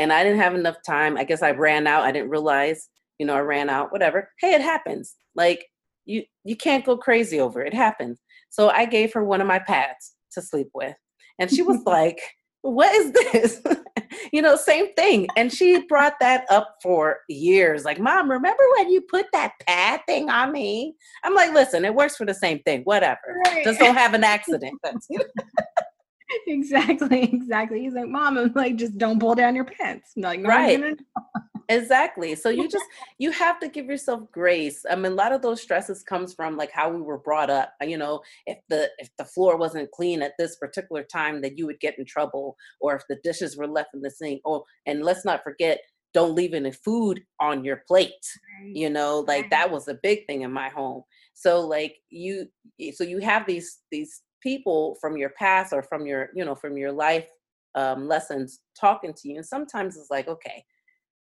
[0.00, 1.16] and I didn't have enough time.
[1.16, 2.02] I guess I ran out.
[2.02, 2.88] I didn't realize,
[3.20, 4.28] you know, I ran out, whatever.
[4.40, 5.14] Hey, it happens.
[5.36, 5.64] Like
[6.04, 7.74] you you can't go crazy over it.
[7.74, 8.18] It happens.
[8.48, 10.96] So I gave her one of my pads to sleep with.
[11.38, 12.20] And she was like,
[12.62, 13.62] "What is this?"
[14.32, 15.28] you know, same thing.
[15.36, 17.84] And she brought that up for years.
[17.84, 20.94] Like, "Mom, remember when you put that pad thing on me?"
[21.24, 22.82] I'm like, "Listen, it works for the same thing.
[22.82, 23.40] Whatever.
[23.46, 23.64] Right.
[23.64, 24.80] Just don't have an accident."
[26.46, 27.80] Exactly, exactly.
[27.80, 30.12] He's like, Mom, I'm like, just don't pull down your pants.
[30.16, 30.96] I'm like, no, right.
[31.70, 32.34] Exactly.
[32.34, 32.84] So you just
[33.18, 34.84] you have to give yourself grace.
[34.90, 37.72] I mean, a lot of those stresses comes from like how we were brought up.
[37.80, 41.66] You know, if the if the floor wasn't clean at this particular time, that you
[41.66, 44.42] would get in trouble, or if the dishes were left in the sink.
[44.44, 45.80] Oh, and let's not forget,
[46.12, 48.12] don't leave any food on your plate.
[48.74, 51.02] You know, like that was a big thing in my home.
[51.34, 52.46] So like you,
[52.92, 56.76] so you have these these people from your past or from your you know from
[56.76, 57.26] your life
[57.74, 60.64] um, lessons talking to you and sometimes it's like okay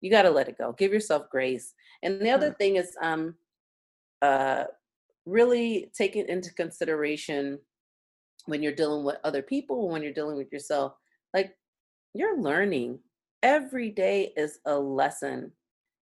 [0.02, 1.74] you got to let it go give yourself grace.
[2.04, 3.36] And the other thing is um
[4.22, 4.66] uh
[5.26, 7.60] really take it into consideration
[8.46, 10.94] when you're dealing with other people when you're dealing with yourself
[11.34, 11.56] like
[12.14, 13.00] you're learning.
[13.44, 15.52] Every day is a lesson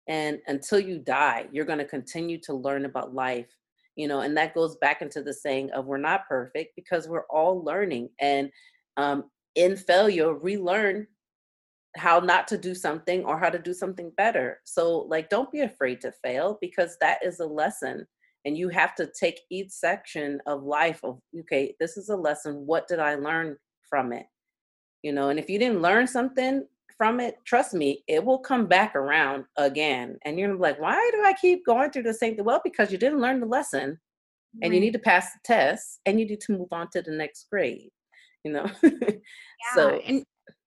[0.06, 3.48] and until you die you're going to continue to learn about life
[3.96, 7.26] you know and that goes back into the saying of we're not perfect because we're
[7.26, 8.50] all learning and
[8.96, 9.24] um,
[9.54, 11.06] in failure relearn
[11.96, 15.60] how not to do something or how to do something better so like don't be
[15.60, 18.06] afraid to fail because that is a lesson
[18.44, 22.66] and you have to take each section of life of okay this is a lesson
[22.66, 23.56] what did i learn
[23.88, 24.26] from it
[25.02, 26.64] you know and if you didn't learn something
[26.96, 30.18] from it, trust me, it will come back around again.
[30.24, 32.44] And you're gonna be like, why do I keep going through the same thing?
[32.44, 33.98] Well, because you didn't learn the lesson
[34.62, 34.72] and right.
[34.72, 37.46] you need to pass the test and you need to move on to the next
[37.50, 37.90] grade,
[38.44, 38.66] you know?
[38.82, 39.10] yeah,
[39.74, 40.24] so, and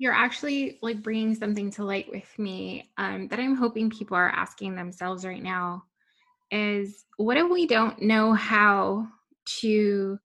[0.02, 4.30] you're actually like bringing something to light with me um, that I'm hoping people are
[4.30, 5.84] asking themselves right now
[6.50, 9.06] is what if we don't know how
[9.60, 10.18] to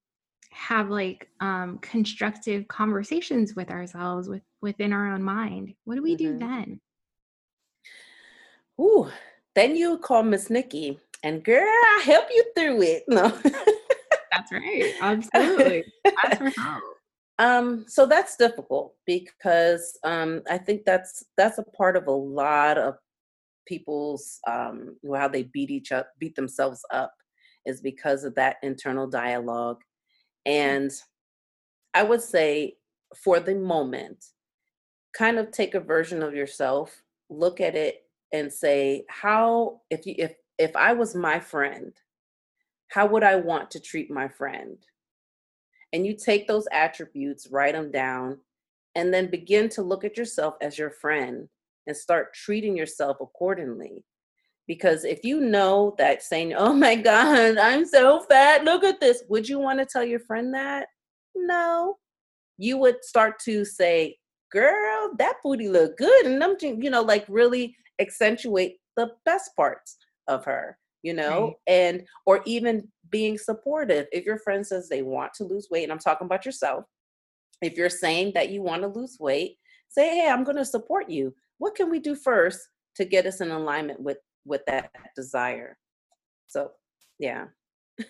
[0.51, 5.75] have like um constructive conversations with ourselves with within our own mind?
[5.84, 6.39] What do we mm-hmm.
[6.39, 6.82] do then?
[8.82, 9.11] Ooh,
[9.53, 13.03] then you call miss nikki and girl i help you through it.
[13.07, 13.30] No.
[14.32, 14.93] That's right.
[15.01, 15.84] Absolutely.
[16.23, 16.97] Ask for help.
[17.40, 22.78] Um so that's difficult because um i think that's that's a part of a lot
[22.78, 22.96] of
[23.68, 27.14] people's um how they beat each up beat themselves up
[27.66, 29.82] is because of that internal dialogue
[30.46, 30.92] and
[31.94, 32.78] I would say,
[33.16, 34.24] for the moment,
[35.14, 40.14] kind of take a version of yourself, look at it, and say, how if you
[40.18, 41.92] if if I was my friend,
[42.90, 44.78] how would I want to treat my friend?
[45.94, 48.40] And you take those attributes, write them down,
[48.96, 51.48] and then begin to look at yourself as your friend
[51.86, 54.04] and start treating yourself accordingly.
[54.68, 59.24] Because if you know that saying, oh my God, I'm so fat, look at this,
[59.30, 60.88] would you want to tell your friend that?
[61.36, 61.96] No.
[62.58, 64.18] You would start to say,
[64.52, 66.26] girl, that booty look good.
[66.26, 70.78] And I'm, you know, like really accentuate the best parts of her,
[71.08, 71.55] you know, right.
[71.68, 74.08] and, or even being supportive.
[74.12, 76.84] If your friend says they want to lose weight, and I'm talking about yourself,
[77.62, 81.10] if you're saying that you want to lose weight, say, hey, I'm going to support
[81.10, 81.34] you.
[81.58, 82.60] What can we do first
[82.97, 85.78] to get us in alignment with with that desire.
[86.47, 86.72] So,
[87.20, 87.45] yeah.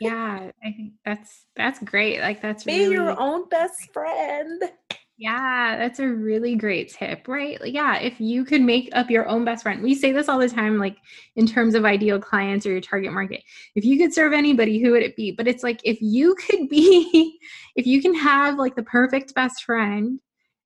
[0.02, 2.20] Yeah, I think that's that's great.
[2.20, 4.62] Like that's Be really your own best friend.
[5.20, 7.60] Yeah, that's a really great tip, right?
[7.60, 10.38] Like, yeah, if you could make up your own best friend, we say this all
[10.38, 10.98] the time, like
[11.36, 13.42] in terms of ideal clients or your target market.
[13.74, 15.32] If you could serve anybody, who would it be?
[15.32, 17.40] But it's like if you could be,
[17.76, 20.20] if you can have like the perfect best friend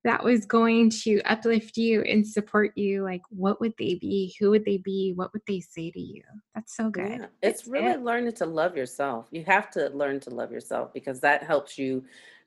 [0.03, 4.35] that was going to uplift you and support you, like what would they be?
[4.39, 5.13] Who would they be?
[5.15, 6.23] What would they say to you?
[6.55, 7.19] That's so good.
[7.19, 8.03] Yeah, it's really tip.
[8.03, 9.27] learning to love yourself.
[9.31, 12.03] You have to learn to love yourself because that helps you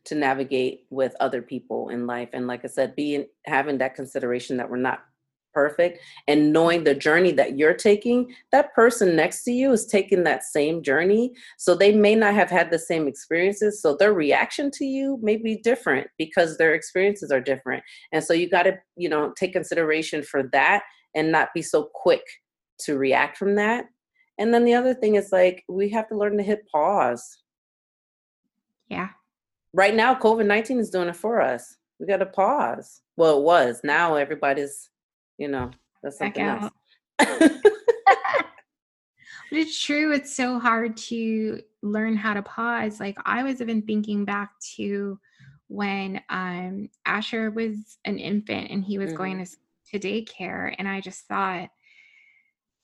[0.06, 2.28] to navigate with other people in life.
[2.32, 5.04] And like I said, being having that consideration that we're not
[5.52, 10.24] perfect and knowing the journey that you're taking, that person next to you is taking
[10.24, 11.32] that same journey.
[11.58, 13.80] So they may not have had the same experiences.
[13.80, 17.84] So their reaction to you may be different because their experiences are different.
[18.12, 20.82] And so you got to, you know, take consideration for that
[21.14, 22.24] and not be so quick
[22.80, 23.86] to react from that
[24.38, 27.38] and then the other thing is like we have to learn to hit pause.
[28.88, 29.10] Yeah.
[29.74, 31.76] Right now, COVID 19 is doing it for us.
[31.98, 33.02] We got to pause.
[33.16, 33.80] Well, it was.
[33.82, 34.88] Now everybody's,
[35.36, 35.72] you know,
[36.02, 36.70] that's something else.
[39.50, 43.00] But it's true, it's so hard to learn how to pause.
[43.00, 45.18] Like I was even thinking back to
[45.68, 49.50] when um Asher was an infant and he was going hmm to,
[49.92, 51.68] to daycare and I just thought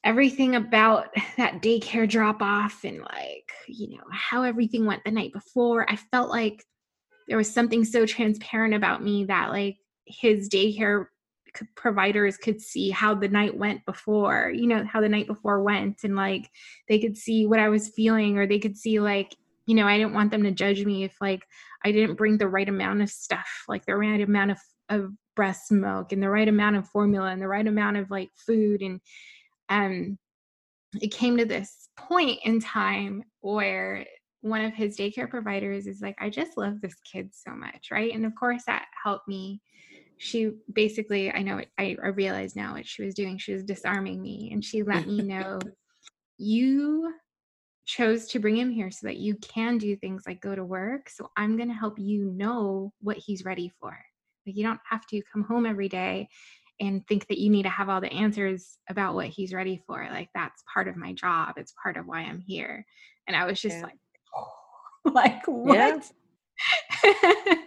[0.05, 5.33] everything about that daycare drop off and like, you know, how everything went the night
[5.33, 5.91] before.
[5.91, 6.65] I felt like
[7.31, 11.07] there was something so transparent about me that like his daycare
[11.77, 15.99] providers could see how the night went before you know how the night before went
[16.05, 16.51] and like
[16.89, 19.35] they could see what i was feeling or they could see like
[19.67, 21.45] you know i didn't want them to judge me if like
[21.85, 24.59] i didn't bring the right amount of stuff like the right amount of
[24.89, 28.31] of breast milk and the right amount of formula and the right amount of like
[28.47, 29.01] food and
[29.69, 30.19] um
[31.01, 34.05] it came to this point in time where
[34.43, 38.13] one of his daycare providers is like, I just love this kid so much, right?
[38.15, 39.61] And of course, that helped me.
[40.17, 43.39] She basically, I know, it, I, I realize now what she was doing.
[43.39, 45.61] She was disarming me, and she let me know
[46.39, 47.13] you
[47.87, 51.11] chose to bring him here so that you can do things like go to work.
[51.11, 53.99] So I'm going to help you know what he's ready for.
[54.47, 56.29] Like you don't have to come home every day
[56.81, 60.07] and think that you need to have all the answers about what he's ready for.
[60.11, 61.55] Like that's part of my job.
[61.57, 62.87] It's part of why I'm here.
[63.27, 63.83] And I was just Yeah.
[63.83, 63.99] like,
[65.05, 66.01] like Yeah.
[66.03, 66.11] what?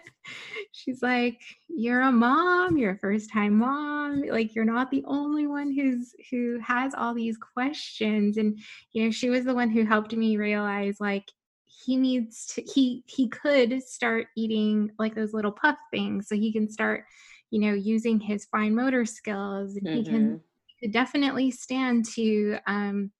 [0.72, 4.22] She's like, "You're a mom, you're a first-time mom.
[4.22, 8.58] Like you're not the only one who's who has all these questions." And
[8.92, 11.24] you know, she was the one who helped me realize like
[11.64, 16.52] he needs to he he could start eating like those little puff things so he
[16.52, 17.04] can start,
[17.50, 22.04] you know, using his fine motor skills and he can hmm he could definitely stand
[22.04, 23.12] to um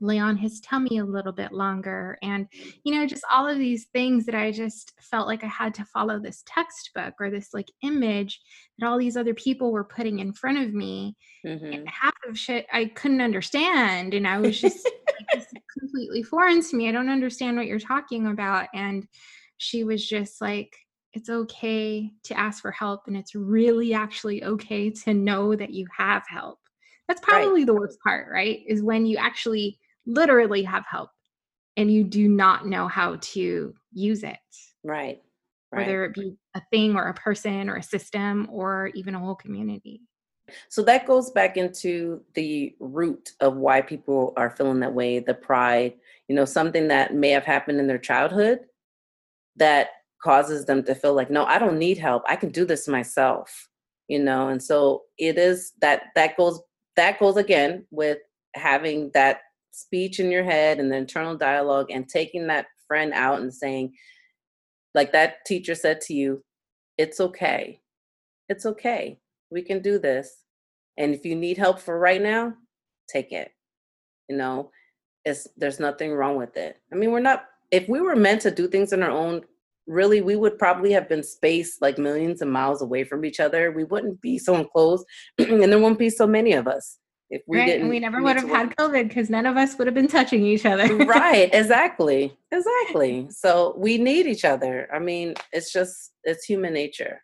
[0.00, 2.46] lay on his tummy a little bit longer and
[2.84, 5.84] you know just all of these things that i just felt like i had to
[5.86, 8.40] follow this textbook or this like image
[8.78, 11.16] that all these other people were putting in front of me
[11.72, 15.46] and hmm half of shit i couldn't understand and i was just like
[15.78, 16.88] completely foreign to me.
[16.88, 19.06] I don't understand what you're talking about and
[19.56, 20.76] she was just like
[21.12, 25.86] it's okay to ask for help and it's really actually okay to know that you
[25.96, 26.58] have help.
[27.08, 27.42] That's Right.
[27.42, 29.78] probably the worst part right is when you actually
[30.08, 31.10] literally have help
[31.76, 34.36] and you do not know how to use it,
[34.82, 35.22] Right.
[35.70, 35.86] Right.
[35.86, 39.34] whether it be a thing or a person or a system or even a whole
[39.34, 40.00] community.
[40.70, 45.34] So that goes back into the root of why people are feeling that way the
[45.34, 45.92] pride,
[46.26, 48.60] you know, something that may have happened in their childhood
[49.56, 49.88] that
[50.22, 53.68] causes them to feel like no i don't need help i can do this myself
[54.08, 56.60] you know and so it is that that goes
[56.96, 58.18] that goes again with
[58.54, 59.42] having that
[59.78, 63.92] speech in your head and the internal dialogue and taking that friend out and saying
[64.94, 66.42] like that teacher said to you
[66.98, 67.80] it's okay.
[68.48, 69.20] It's okay.
[69.50, 70.42] We can do this.
[70.98, 72.54] And if you need help for right now
[73.08, 73.52] take it.
[74.28, 74.70] You know
[75.24, 76.76] it's there's nothing wrong with it.
[76.92, 79.42] I mean we're not if we were meant to do things on our own
[79.86, 83.72] really we would probably have been spaced like millions of miles away from each other.
[83.72, 85.06] We wouldn't be so enclosed
[85.38, 86.98] and there wouldn't be so many of us
[87.30, 87.78] if we Right.
[87.80, 90.08] And we didn't never would have had COVID because none of us would have been
[90.08, 90.94] touching each other.
[90.96, 97.20] right exactly exactly so we need each other i mean it's just it's human nature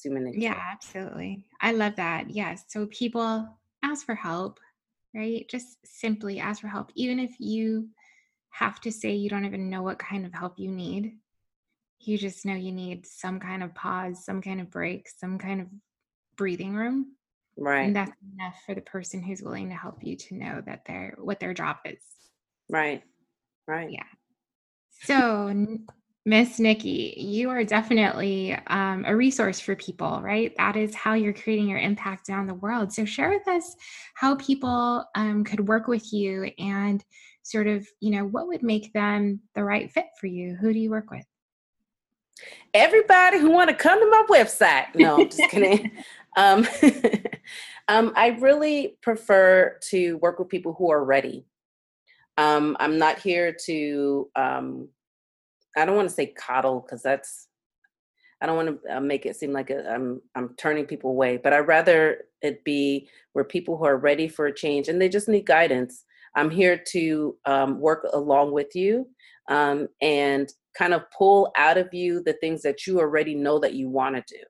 [0.00, 0.38] it's human nature.
[0.38, 1.44] yeah, absolutely.
[1.60, 2.30] I love that.
[2.30, 2.64] Yes.
[2.68, 3.48] So people
[3.82, 4.60] ask for help,
[5.14, 5.46] right?
[5.50, 6.90] Just simply ask for help.
[6.94, 7.88] Even if you
[8.50, 11.16] have to say you don't even know what kind of help you need,
[12.00, 15.60] you just know you need some kind of pause, some kind of break, some kind
[15.60, 15.66] of
[16.36, 17.16] breathing room
[17.86, 21.16] And that's enough for the person who's willing to help you to know that their
[21.18, 22.02] what their job is.
[22.68, 23.02] right
[23.66, 24.04] right Yeah.
[25.02, 25.78] So,
[26.26, 30.54] Miss Nikki, you are definitely um, a resource for people, right?
[30.58, 32.92] That is how you're creating your impact down the world.
[32.92, 33.74] So, share with us
[34.14, 37.02] how people um, could work with you and
[37.42, 40.56] sort of, you know, what would make them the right fit for you?
[40.60, 41.24] Who do you work with?
[42.74, 44.94] Everybody who want to come to my website.
[44.94, 45.90] No, I'm just kidding.
[46.36, 46.66] Um,
[47.88, 51.46] um, I really prefer to work with people who are ready.
[52.38, 54.88] Um, I'm not here to um,
[55.76, 57.48] I don't want to say coddle because that's
[58.40, 61.36] I don't want to uh, make it seem like i am I'm turning people away,
[61.36, 65.08] but I'd rather it be where people who are ready for a change and they
[65.08, 66.04] just need guidance.
[66.34, 69.08] I'm here to um, work along with you
[69.48, 73.74] um, and kind of pull out of you the things that you already know that
[73.74, 74.42] you want to do.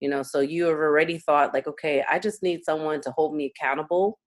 [0.00, 3.34] You know, so you have already thought like, okay, I just need someone to hold
[3.34, 4.18] me accountable,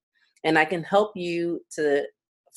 [0.43, 2.03] and I can help you to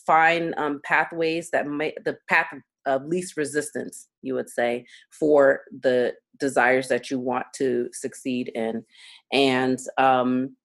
[0.06, 2.46] find um, pathways that may the path
[2.86, 8.84] of least resistance, you would say, for the desires that you want to succeed in.
[9.32, 10.56] And um,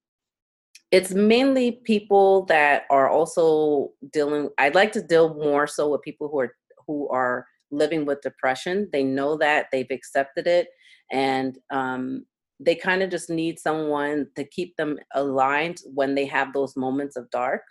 [0.92, 6.30] it's mainly people that are also dealing, I'd like to deal more so with people
[6.30, 6.56] who are
[6.88, 8.90] who are living with depression.
[8.94, 10.70] They know that they've accepted it
[11.12, 12.26] and um,
[12.60, 17.16] they kind of just need someone to keep them aligned when they have those moments
[17.16, 17.62] of dark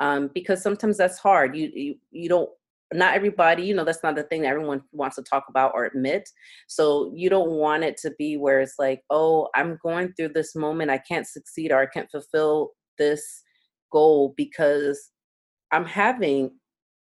[0.00, 1.56] um, because sometimes that's hard.
[1.56, 2.48] You, you you don't
[2.92, 5.84] not everybody, you know, that's not the thing that everyone wants to talk about or
[5.84, 6.28] admit.
[6.66, 10.56] So you don't want it to be where it's like, oh, I'm going through this
[10.56, 13.44] moment, I can't succeed or I can't fulfill this
[13.92, 15.12] goal because
[15.70, 16.52] I'm having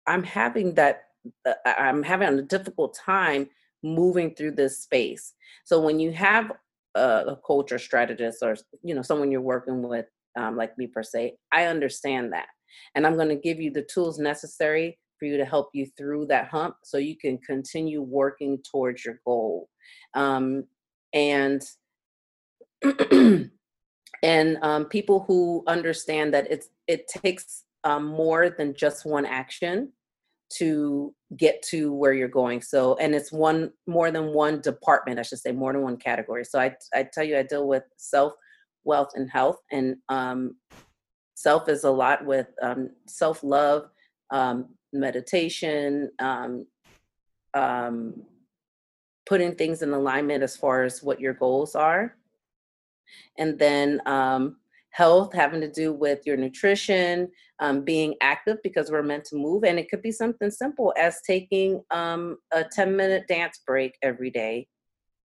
[0.08, 1.04] I'm having that
[1.46, 3.48] uh, I'm having a difficult time
[3.84, 5.34] moving through this space.
[5.64, 6.52] So when you have
[6.96, 10.06] a, coach or strategist or you know someone you're working with
[10.38, 12.48] um, like me per se, I understand that,
[12.96, 16.28] and I'm going to give you the tools necessary for you to help you through
[16.28, 19.68] that hump so you can continue working towards your goal.
[20.14, 20.64] Um,
[21.14, 21.62] and
[24.24, 29.92] and um, people who understand that it's it takes um, more than just one action
[30.50, 35.22] to get to where you're going so and it's one more than one department i
[35.22, 38.34] should say more than one category so i, I tell you i deal with self
[38.84, 40.56] wealth and health and um,
[41.36, 43.90] self is a lot with um, self love
[44.32, 46.66] um, meditation, um,
[47.54, 48.22] um,
[49.26, 52.16] putting things in alignment as far as what your goals are.
[53.38, 54.58] And then um,
[54.92, 57.30] health having to do with your nutrition,
[57.60, 59.64] um, being active because we're meant to move.
[59.64, 64.32] And it could be something simple as taking um, a 10 minute dance break every
[64.32, 64.68] day.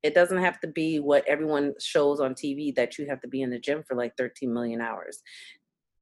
[0.03, 3.43] It doesn't have to be what everyone shows on TV that you have to be
[3.43, 5.23] in the gym for like 13 million hours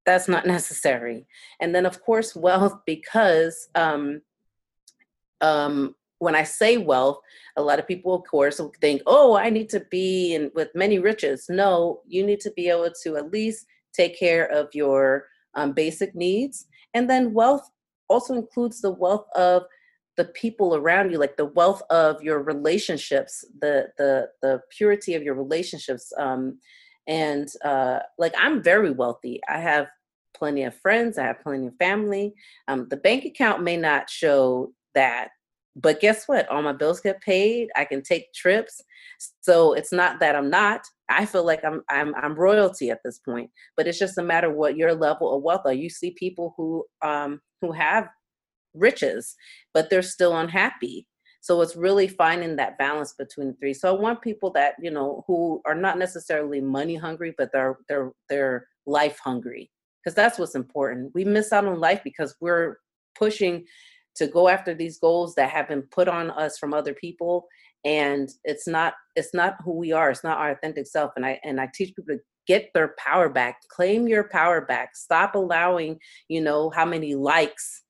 [0.09, 1.27] that's not necessary.
[1.61, 4.23] And then, of course, wealth, because um,
[5.41, 7.19] um, when I say wealth,
[7.57, 10.99] a lot of people, of course, think, oh, I need to be in, with many
[10.99, 11.47] riches.
[11.49, 16.15] No, you need to be able to at least take care of your um, basic
[16.15, 16.67] needs.
[16.95, 17.69] And then wealth
[18.09, 19.65] also includes the wealth of
[20.17, 25.23] the people around you like the wealth of your relationships the the the purity of
[25.23, 26.59] your relationships um
[27.07, 29.87] and uh like i'm very wealthy i have
[30.39, 32.35] plenty of friends, I have plenty of family.
[32.69, 35.31] Um, the bank account may not show that,
[35.81, 36.49] but guess what?
[36.49, 37.69] All my bills get paid.
[37.77, 38.83] I can take trips.
[39.41, 40.83] So it's not that I'm not.
[41.09, 43.51] I feel like I'm I'm I'm royalty at this point.
[43.77, 45.73] But it's just a matter what your level of wealth are.
[45.73, 48.09] You see people who um who have
[48.75, 49.35] riches,
[49.73, 51.07] but they're still unhappy.
[51.41, 53.73] So it's really finding that balance between the three.
[53.73, 57.79] So I want people that, you know, who are not necessarily money hungry, but they're
[57.89, 59.71] they're they're life hungry
[60.03, 61.13] because that's what's important.
[61.15, 62.79] We miss out on life because we're
[63.17, 63.65] pushing
[64.19, 67.47] to go after these goals that have been put on us from other people
[67.85, 71.39] and it's not it's not who we are it's not our authentic self and i
[71.45, 75.99] and i teach people to get their power back claim your power back stop allowing
[76.29, 77.83] you know how many likes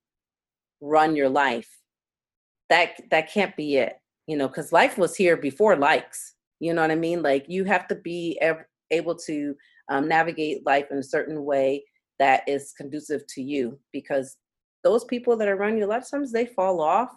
[0.80, 1.68] run your life.
[2.68, 3.94] That that can't be it
[4.26, 7.22] you know because life was here before likes you know what i mean?
[7.22, 8.38] Like you have to be
[8.90, 9.54] able to
[9.88, 11.84] um, navigate life in a certain way
[12.18, 14.36] that is conducive to you because
[14.88, 17.10] those people that are around you a lot of times they fall off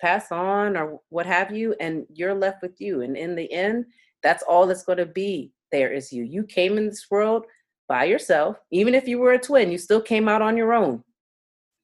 [0.00, 3.84] pass on or what have you and you're left with you and in the end
[4.22, 5.50] that's all that's going to be.
[5.72, 6.22] There is you.
[6.22, 7.44] You came in this world
[7.88, 8.56] by yourself.
[8.70, 11.02] Even if you were a twin you still came out on your own.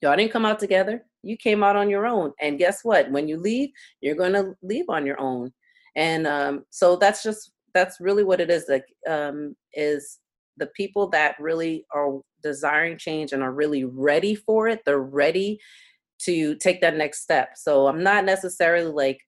[0.01, 1.05] Y'all didn't come out together.
[1.25, 3.11] You came out on your own and guess what?
[3.11, 5.53] When you leave you're going to leave on your own.
[5.97, 10.19] And um, so that's just that's really what it is like um, is
[10.59, 15.59] the people that really are desiring change and are really ready for it they're ready
[16.19, 17.51] to take that next step.
[17.57, 19.21] So I'm not necessarily like,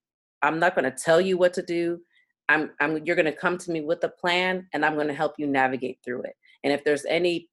[0.42, 2.00] I'm not going to tell you what to do.
[2.48, 5.14] I'm, I'm, you're going to come to me with a plan and I'm going to
[5.14, 6.34] help you navigate through it.
[6.64, 7.48] And if there's any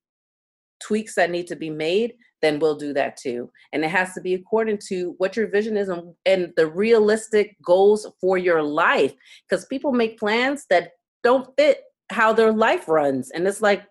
[0.82, 3.49] tweaks that need to be made, then we'll do that too.
[3.73, 7.55] And it has to be according to what your vision is and, and the realistic
[7.63, 9.13] goals for your life.
[9.47, 10.91] Because people make plans that
[11.23, 13.32] don't fit how their life runs.
[13.32, 13.84] And it's like,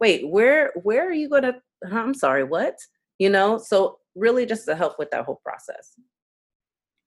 [0.00, 2.76] wait, where where are you gonna I'm sorry, what?
[3.18, 5.94] You know, so really just to help with that whole process.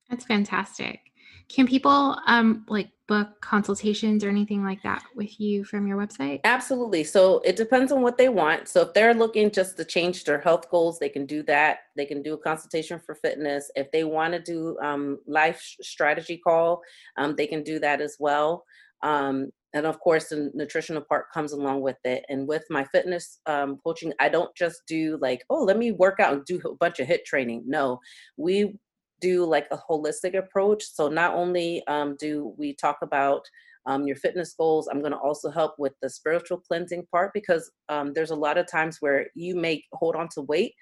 [0.08, 1.00] That's fantastic.
[1.48, 6.40] Can people um like book consultations or anything like that with you from your website?
[6.44, 7.04] Absolutely.
[7.04, 8.68] So it depends on what they want.
[8.68, 11.78] So if they're looking just to change their health goals, they can do that.
[11.96, 13.70] They can do a consultation for fitness.
[13.76, 16.80] If they want to do um, life strategy call,
[17.18, 18.64] um, they can do that as well.
[19.02, 22.24] Um, and of course, the nutritional part comes along with it.
[22.28, 26.20] And with my fitness um, coaching, I don't just do like, oh, let me work
[26.20, 27.64] out and do a bunch of HIIT training.
[27.66, 27.98] No,
[28.36, 28.78] we
[29.20, 30.84] do like a holistic approach.
[30.84, 33.42] So not only um, do we talk about
[33.86, 37.72] um, your fitness goals, I'm going to also help with the spiritual cleansing part because
[37.88, 40.72] um, there's a lot of times where you may hold on to weight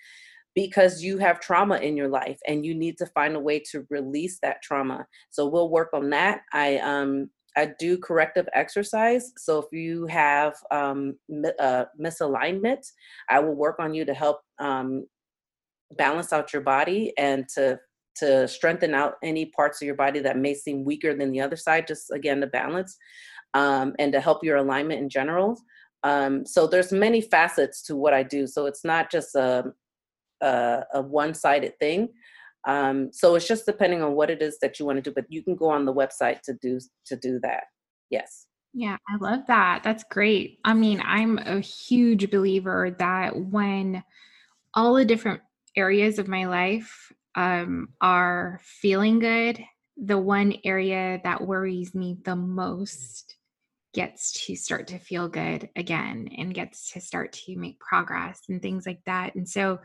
[0.55, 3.87] because you have trauma in your life and you need to find a way to
[3.89, 5.07] release that trauma.
[5.31, 6.43] So we'll work on that.
[6.53, 9.33] I um I do corrective exercise.
[9.37, 11.17] So if you have um,
[11.59, 12.87] uh, misalignment,
[13.29, 15.07] I will work on you to help um,
[15.97, 17.79] balance out your body and to
[18.15, 21.57] to strengthen out any parts of your body that may seem weaker than the other
[21.57, 22.99] side, just again to balance
[23.55, 25.59] um, and to help your alignment in general.
[26.03, 28.47] Um, so there's many facets to what I do.
[28.47, 29.73] So it's not just a,
[30.43, 32.11] a, a one-sided thing.
[32.67, 35.25] Um, so it's just depending on what it is that you want to do, but
[35.29, 37.65] you can go on the website to do to do that.
[38.11, 38.47] Yes.
[38.75, 39.83] Yeah, I love that.
[39.83, 40.59] That's great.
[40.65, 44.03] I mean, I'm a huge believer that when
[44.75, 45.43] all the different
[45.77, 49.63] areas of my life um, are feeling good,
[49.97, 53.37] the one area that worries me the most
[53.95, 58.63] gets to start to feel good again and gets to start to make progress and
[58.63, 59.35] things like that.
[59.35, 59.81] And so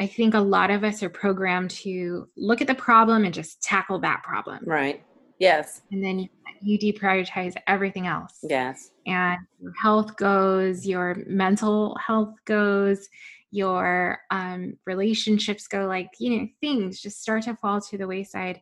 [0.00, 3.62] I think a lot of us are programmed to look at the problem and just
[3.62, 4.60] tackle that problem.
[4.64, 5.04] Right.
[5.38, 5.82] Yes.
[5.92, 6.28] And then you,
[6.62, 8.38] you deprioritize everything else.
[8.42, 8.90] Yes.
[9.06, 13.08] And your health goes, your mental health goes,
[13.50, 18.60] your um, relationships go like you know things just start to fall to the wayside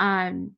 [0.00, 0.50] um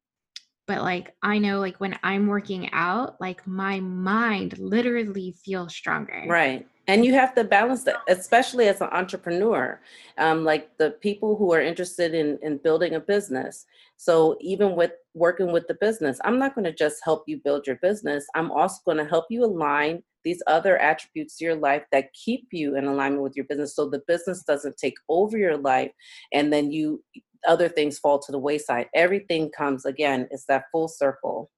[0.66, 6.24] but like i know like when i'm working out like my mind literally feels stronger.
[6.28, 9.80] Right and you have to balance that especially as an entrepreneur
[10.18, 13.66] um, like the people who are interested in in building a business.
[13.96, 17.66] So even with working with the business i'm not going to just help you build
[17.66, 21.82] your business i'm also going to help you align these other attributes to your life
[21.90, 25.56] that keep you in alignment with your business so the business doesn't take over your
[25.56, 25.90] life
[26.32, 27.02] and then you
[27.46, 31.50] other things fall to the wayside everything comes again it's that full circle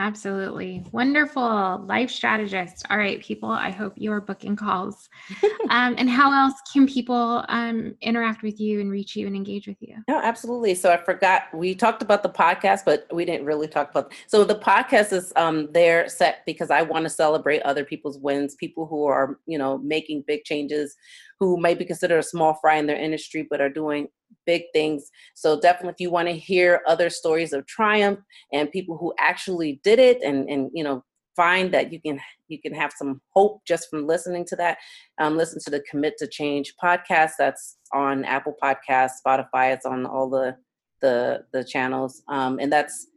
[0.00, 0.84] Absolutely.
[0.90, 1.84] Wonderful.
[1.86, 2.84] Life strategist.
[2.90, 5.08] All right, people, I hope you are booking calls.
[5.70, 9.68] um, and how else can people um, interact with you and reach you and engage
[9.68, 9.96] with you?
[10.08, 10.74] No, absolutely.
[10.74, 14.42] So I forgot, we talked about the podcast, but we didn't really talk about, so
[14.42, 18.86] the podcast is um, there set because I want to celebrate other people's wins, people
[18.86, 20.96] who are, you know, making big changes,
[21.40, 24.08] who may be considered a small fry in their industry, but are doing
[24.46, 25.10] big things.
[25.34, 28.20] So definitely if you want to hear other stories of triumph
[28.52, 31.02] and people who actually did it and and you know
[31.36, 34.78] find that you can you can have some hope just from listening to that
[35.20, 40.06] um, listen to the commit to change podcast that's on apple podcast spotify it's on
[40.06, 40.56] all the
[41.00, 43.08] the the channels um, and that's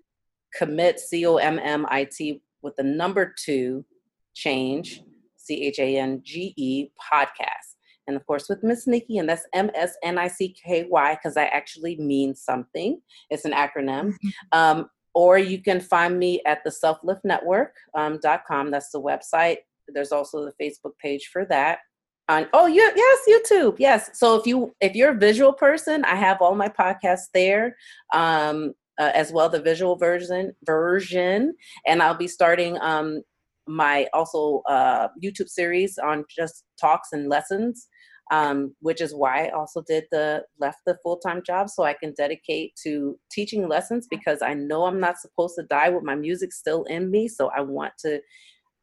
[0.56, 3.86] commit c-o-m-m-i-t with the number two
[4.34, 5.02] change
[5.38, 7.77] c-h-a-n-g-e podcast
[8.08, 11.16] and of course with Miss Nikki, and that's M S N I C K Y
[11.16, 13.02] because I actually mean something.
[13.30, 14.14] It's an acronym.
[14.14, 14.30] Mm-hmm.
[14.52, 18.60] Um, or you can find me at the selfliftnetwork.com.
[18.60, 19.58] Um, that's the website.
[19.88, 21.80] There's also the Facebook page for that.
[22.30, 23.76] On oh yeah, yes, YouTube.
[23.80, 24.12] Yes.
[24.14, 27.78] So if you if you're a visual person, I have all my podcasts there.
[28.14, 31.54] Um, uh, as well the visual version version
[31.86, 33.22] and i'll be starting um,
[33.68, 37.88] my also uh, YouTube series on just talks and lessons,
[38.32, 41.94] um, which is why I also did the left the full time job so I
[41.94, 46.16] can dedicate to teaching lessons because I know I'm not supposed to die with my
[46.16, 47.28] music still in me.
[47.28, 48.20] So I want to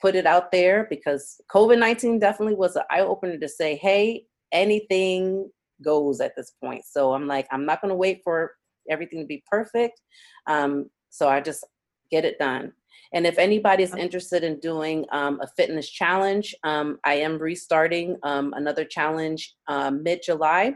[0.01, 4.24] put it out there because COVID 19 definitely was an eye opener to say, hey,
[4.53, 5.51] anything
[5.82, 6.84] goes at this point.
[6.84, 8.53] So I'm like, I'm not going to wait for
[8.88, 10.01] everything to be perfect.
[10.47, 11.66] Um, so I just
[12.11, 12.72] get it done.
[13.12, 18.53] And if anybody's interested in doing um, a fitness challenge, um, I am restarting um,
[18.57, 20.74] another challenge um, mid July.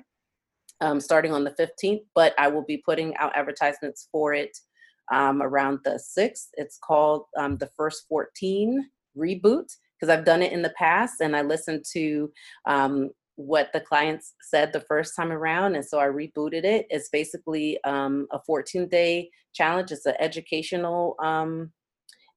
[0.81, 4.57] um, starting on the 15th, but I will be putting out advertisements for it
[5.13, 6.49] um, around the 6th.
[6.55, 9.67] It's called um, the First 14 Reboot
[9.99, 12.31] because I've done it in the past and I listened to
[12.67, 15.75] um, what the clients said the first time around.
[15.75, 16.87] And so I rebooted it.
[16.91, 19.91] It's basically um, a 14 day challenge.
[19.93, 21.73] It's an educational, um,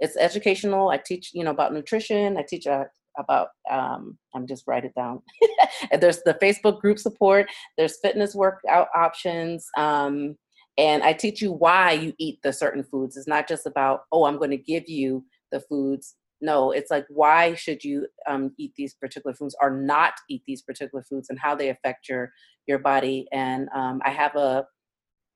[0.01, 0.89] it's educational.
[0.89, 2.37] I teach, you know, about nutrition.
[2.37, 2.85] I teach uh,
[3.17, 5.21] about, um, I'm just write it down.
[5.99, 7.47] there's the Facebook group support.
[7.77, 9.67] There's fitness workout options.
[9.77, 10.35] Um,
[10.77, 13.15] and I teach you why you eat the certain foods.
[13.15, 17.05] It's not just about, oh, I'm going to give you the foods no it's like
[17.09, 21.39] why should you um, eat these particular foods or not eat these particular foods and
[21.39, 22.31] how they affect your
[22.67, 24.65] your body and um, i have a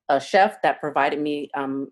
[0.09, 1.88] a chef that provided me um,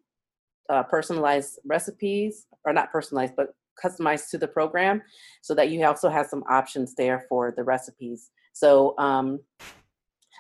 [0.70, 5.02] uh, personalized recipes or not personalized but customized to the program
[5.42, 9.40] so that you also have some options there for the recipes so um,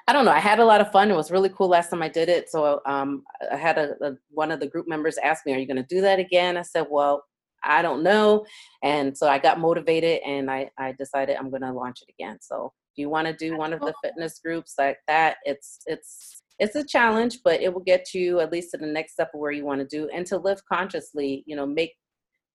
[0.05, 0.31] I don't know.
[0.31, 1.09] I had a lot of fun.
[1.09, 2.49] It was really cool last time I did it.
[2.49, 5.65] So um, I had a, a, one of the group members ask me, "Are you
[5.65, 7.23] going to do that again?" I said, "Well,
[7.63, 8.45] I don't know.
[8.81, 12.37] And so I got motivated and I, I decided I'm going to launch it again.
[12.41, 16.42] So if you want to do one of the fitness groups like that, it's, it's,
[16.59, 19.39] it's a challenge, but it will get you at least to the next step of
[19.39, 21.93] where you want to do and to live consciously, you know, make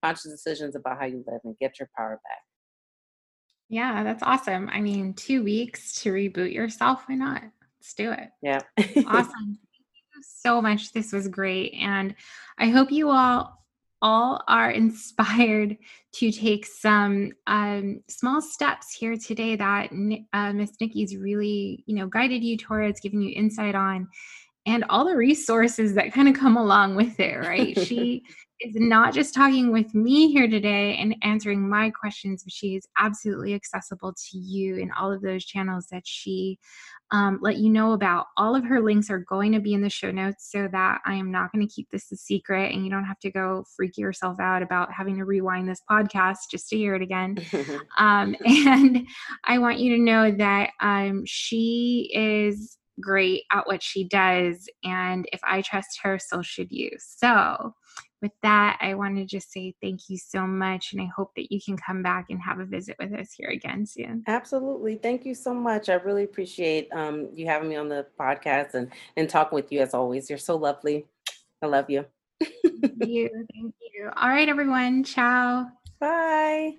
[0.02, 2.38] conscious decisions about how you live and get your power back.
[3.68, 4.70] Yeah, that's awesome.
[4.72, 7.04] I mean, two weeks to reboot yourself.
[7.06, 7.42] Why not?
[7.42, 8.30] Let's do it.
[8.40, 8.60] Yeah.
[8.78, 9.58] awesome.
[9.58, 9.58] Thank
[10.14, 10.92] you so much.
[10.92, 11.74] This was great.
[11.74, 12.14] And
[12.58, 13.62] I hope you all
[14.02, 15.76] all are inspired
[16.12, 19.90] to take some um, small steps here today that
[20.32, 24.08] uh, Miss Nikki's really, you know, guided you towards, giving you insight on,
[24.66, 27.36] and all the resources that kind of come along with it.
[27.36, 27.78] Right?
[27.86, 28.24] she
[28.60, 32.86] is not just talking with me here today and answering my questions, but she is
[32.98, 36.58] absolutely accessible to you in all of those channels that she
[37.10, 38.26] um, let you know about.
[38.36, 41.14] All of her links are going to be in the show notes so that I
[41.14, 43.96] am not going to keep this a secret and you don't have to go freak
[43.96, 47.38] yourself out about having to rewind this podcast just to hear it again.
[47.98, 49.06] um, and
[49.44, 54.68] I want you to know that um, she is great at what she does.
[54.84, 56.90] And if I trust her, so should you.
[56.98, 57.74] So,
[58.20, 60.92] with that, I want to just say thank you so much.
[60.92, 63.48] And I hope that you can come back and have a visit with us here
[63.48, 64.24] again soon.
[64.26, 64.96] Absolutely.
[64.96, 65.88] Thank you so much.
[65.88, 69.80] I really appreciate um, you having me on the podcast and, and talking with you
[69.80, 70.28] as always.
[70.28, 71.06] You're so lovely.
[71.62, 72.04] I love you.
[72.40, 73.28] thank you.
[73.54, 74.10] Thank you.
[74.16, 75.04] All right, everyone.
[75.04, 75.68] Ciao.
[76.00, 76.78] Bye.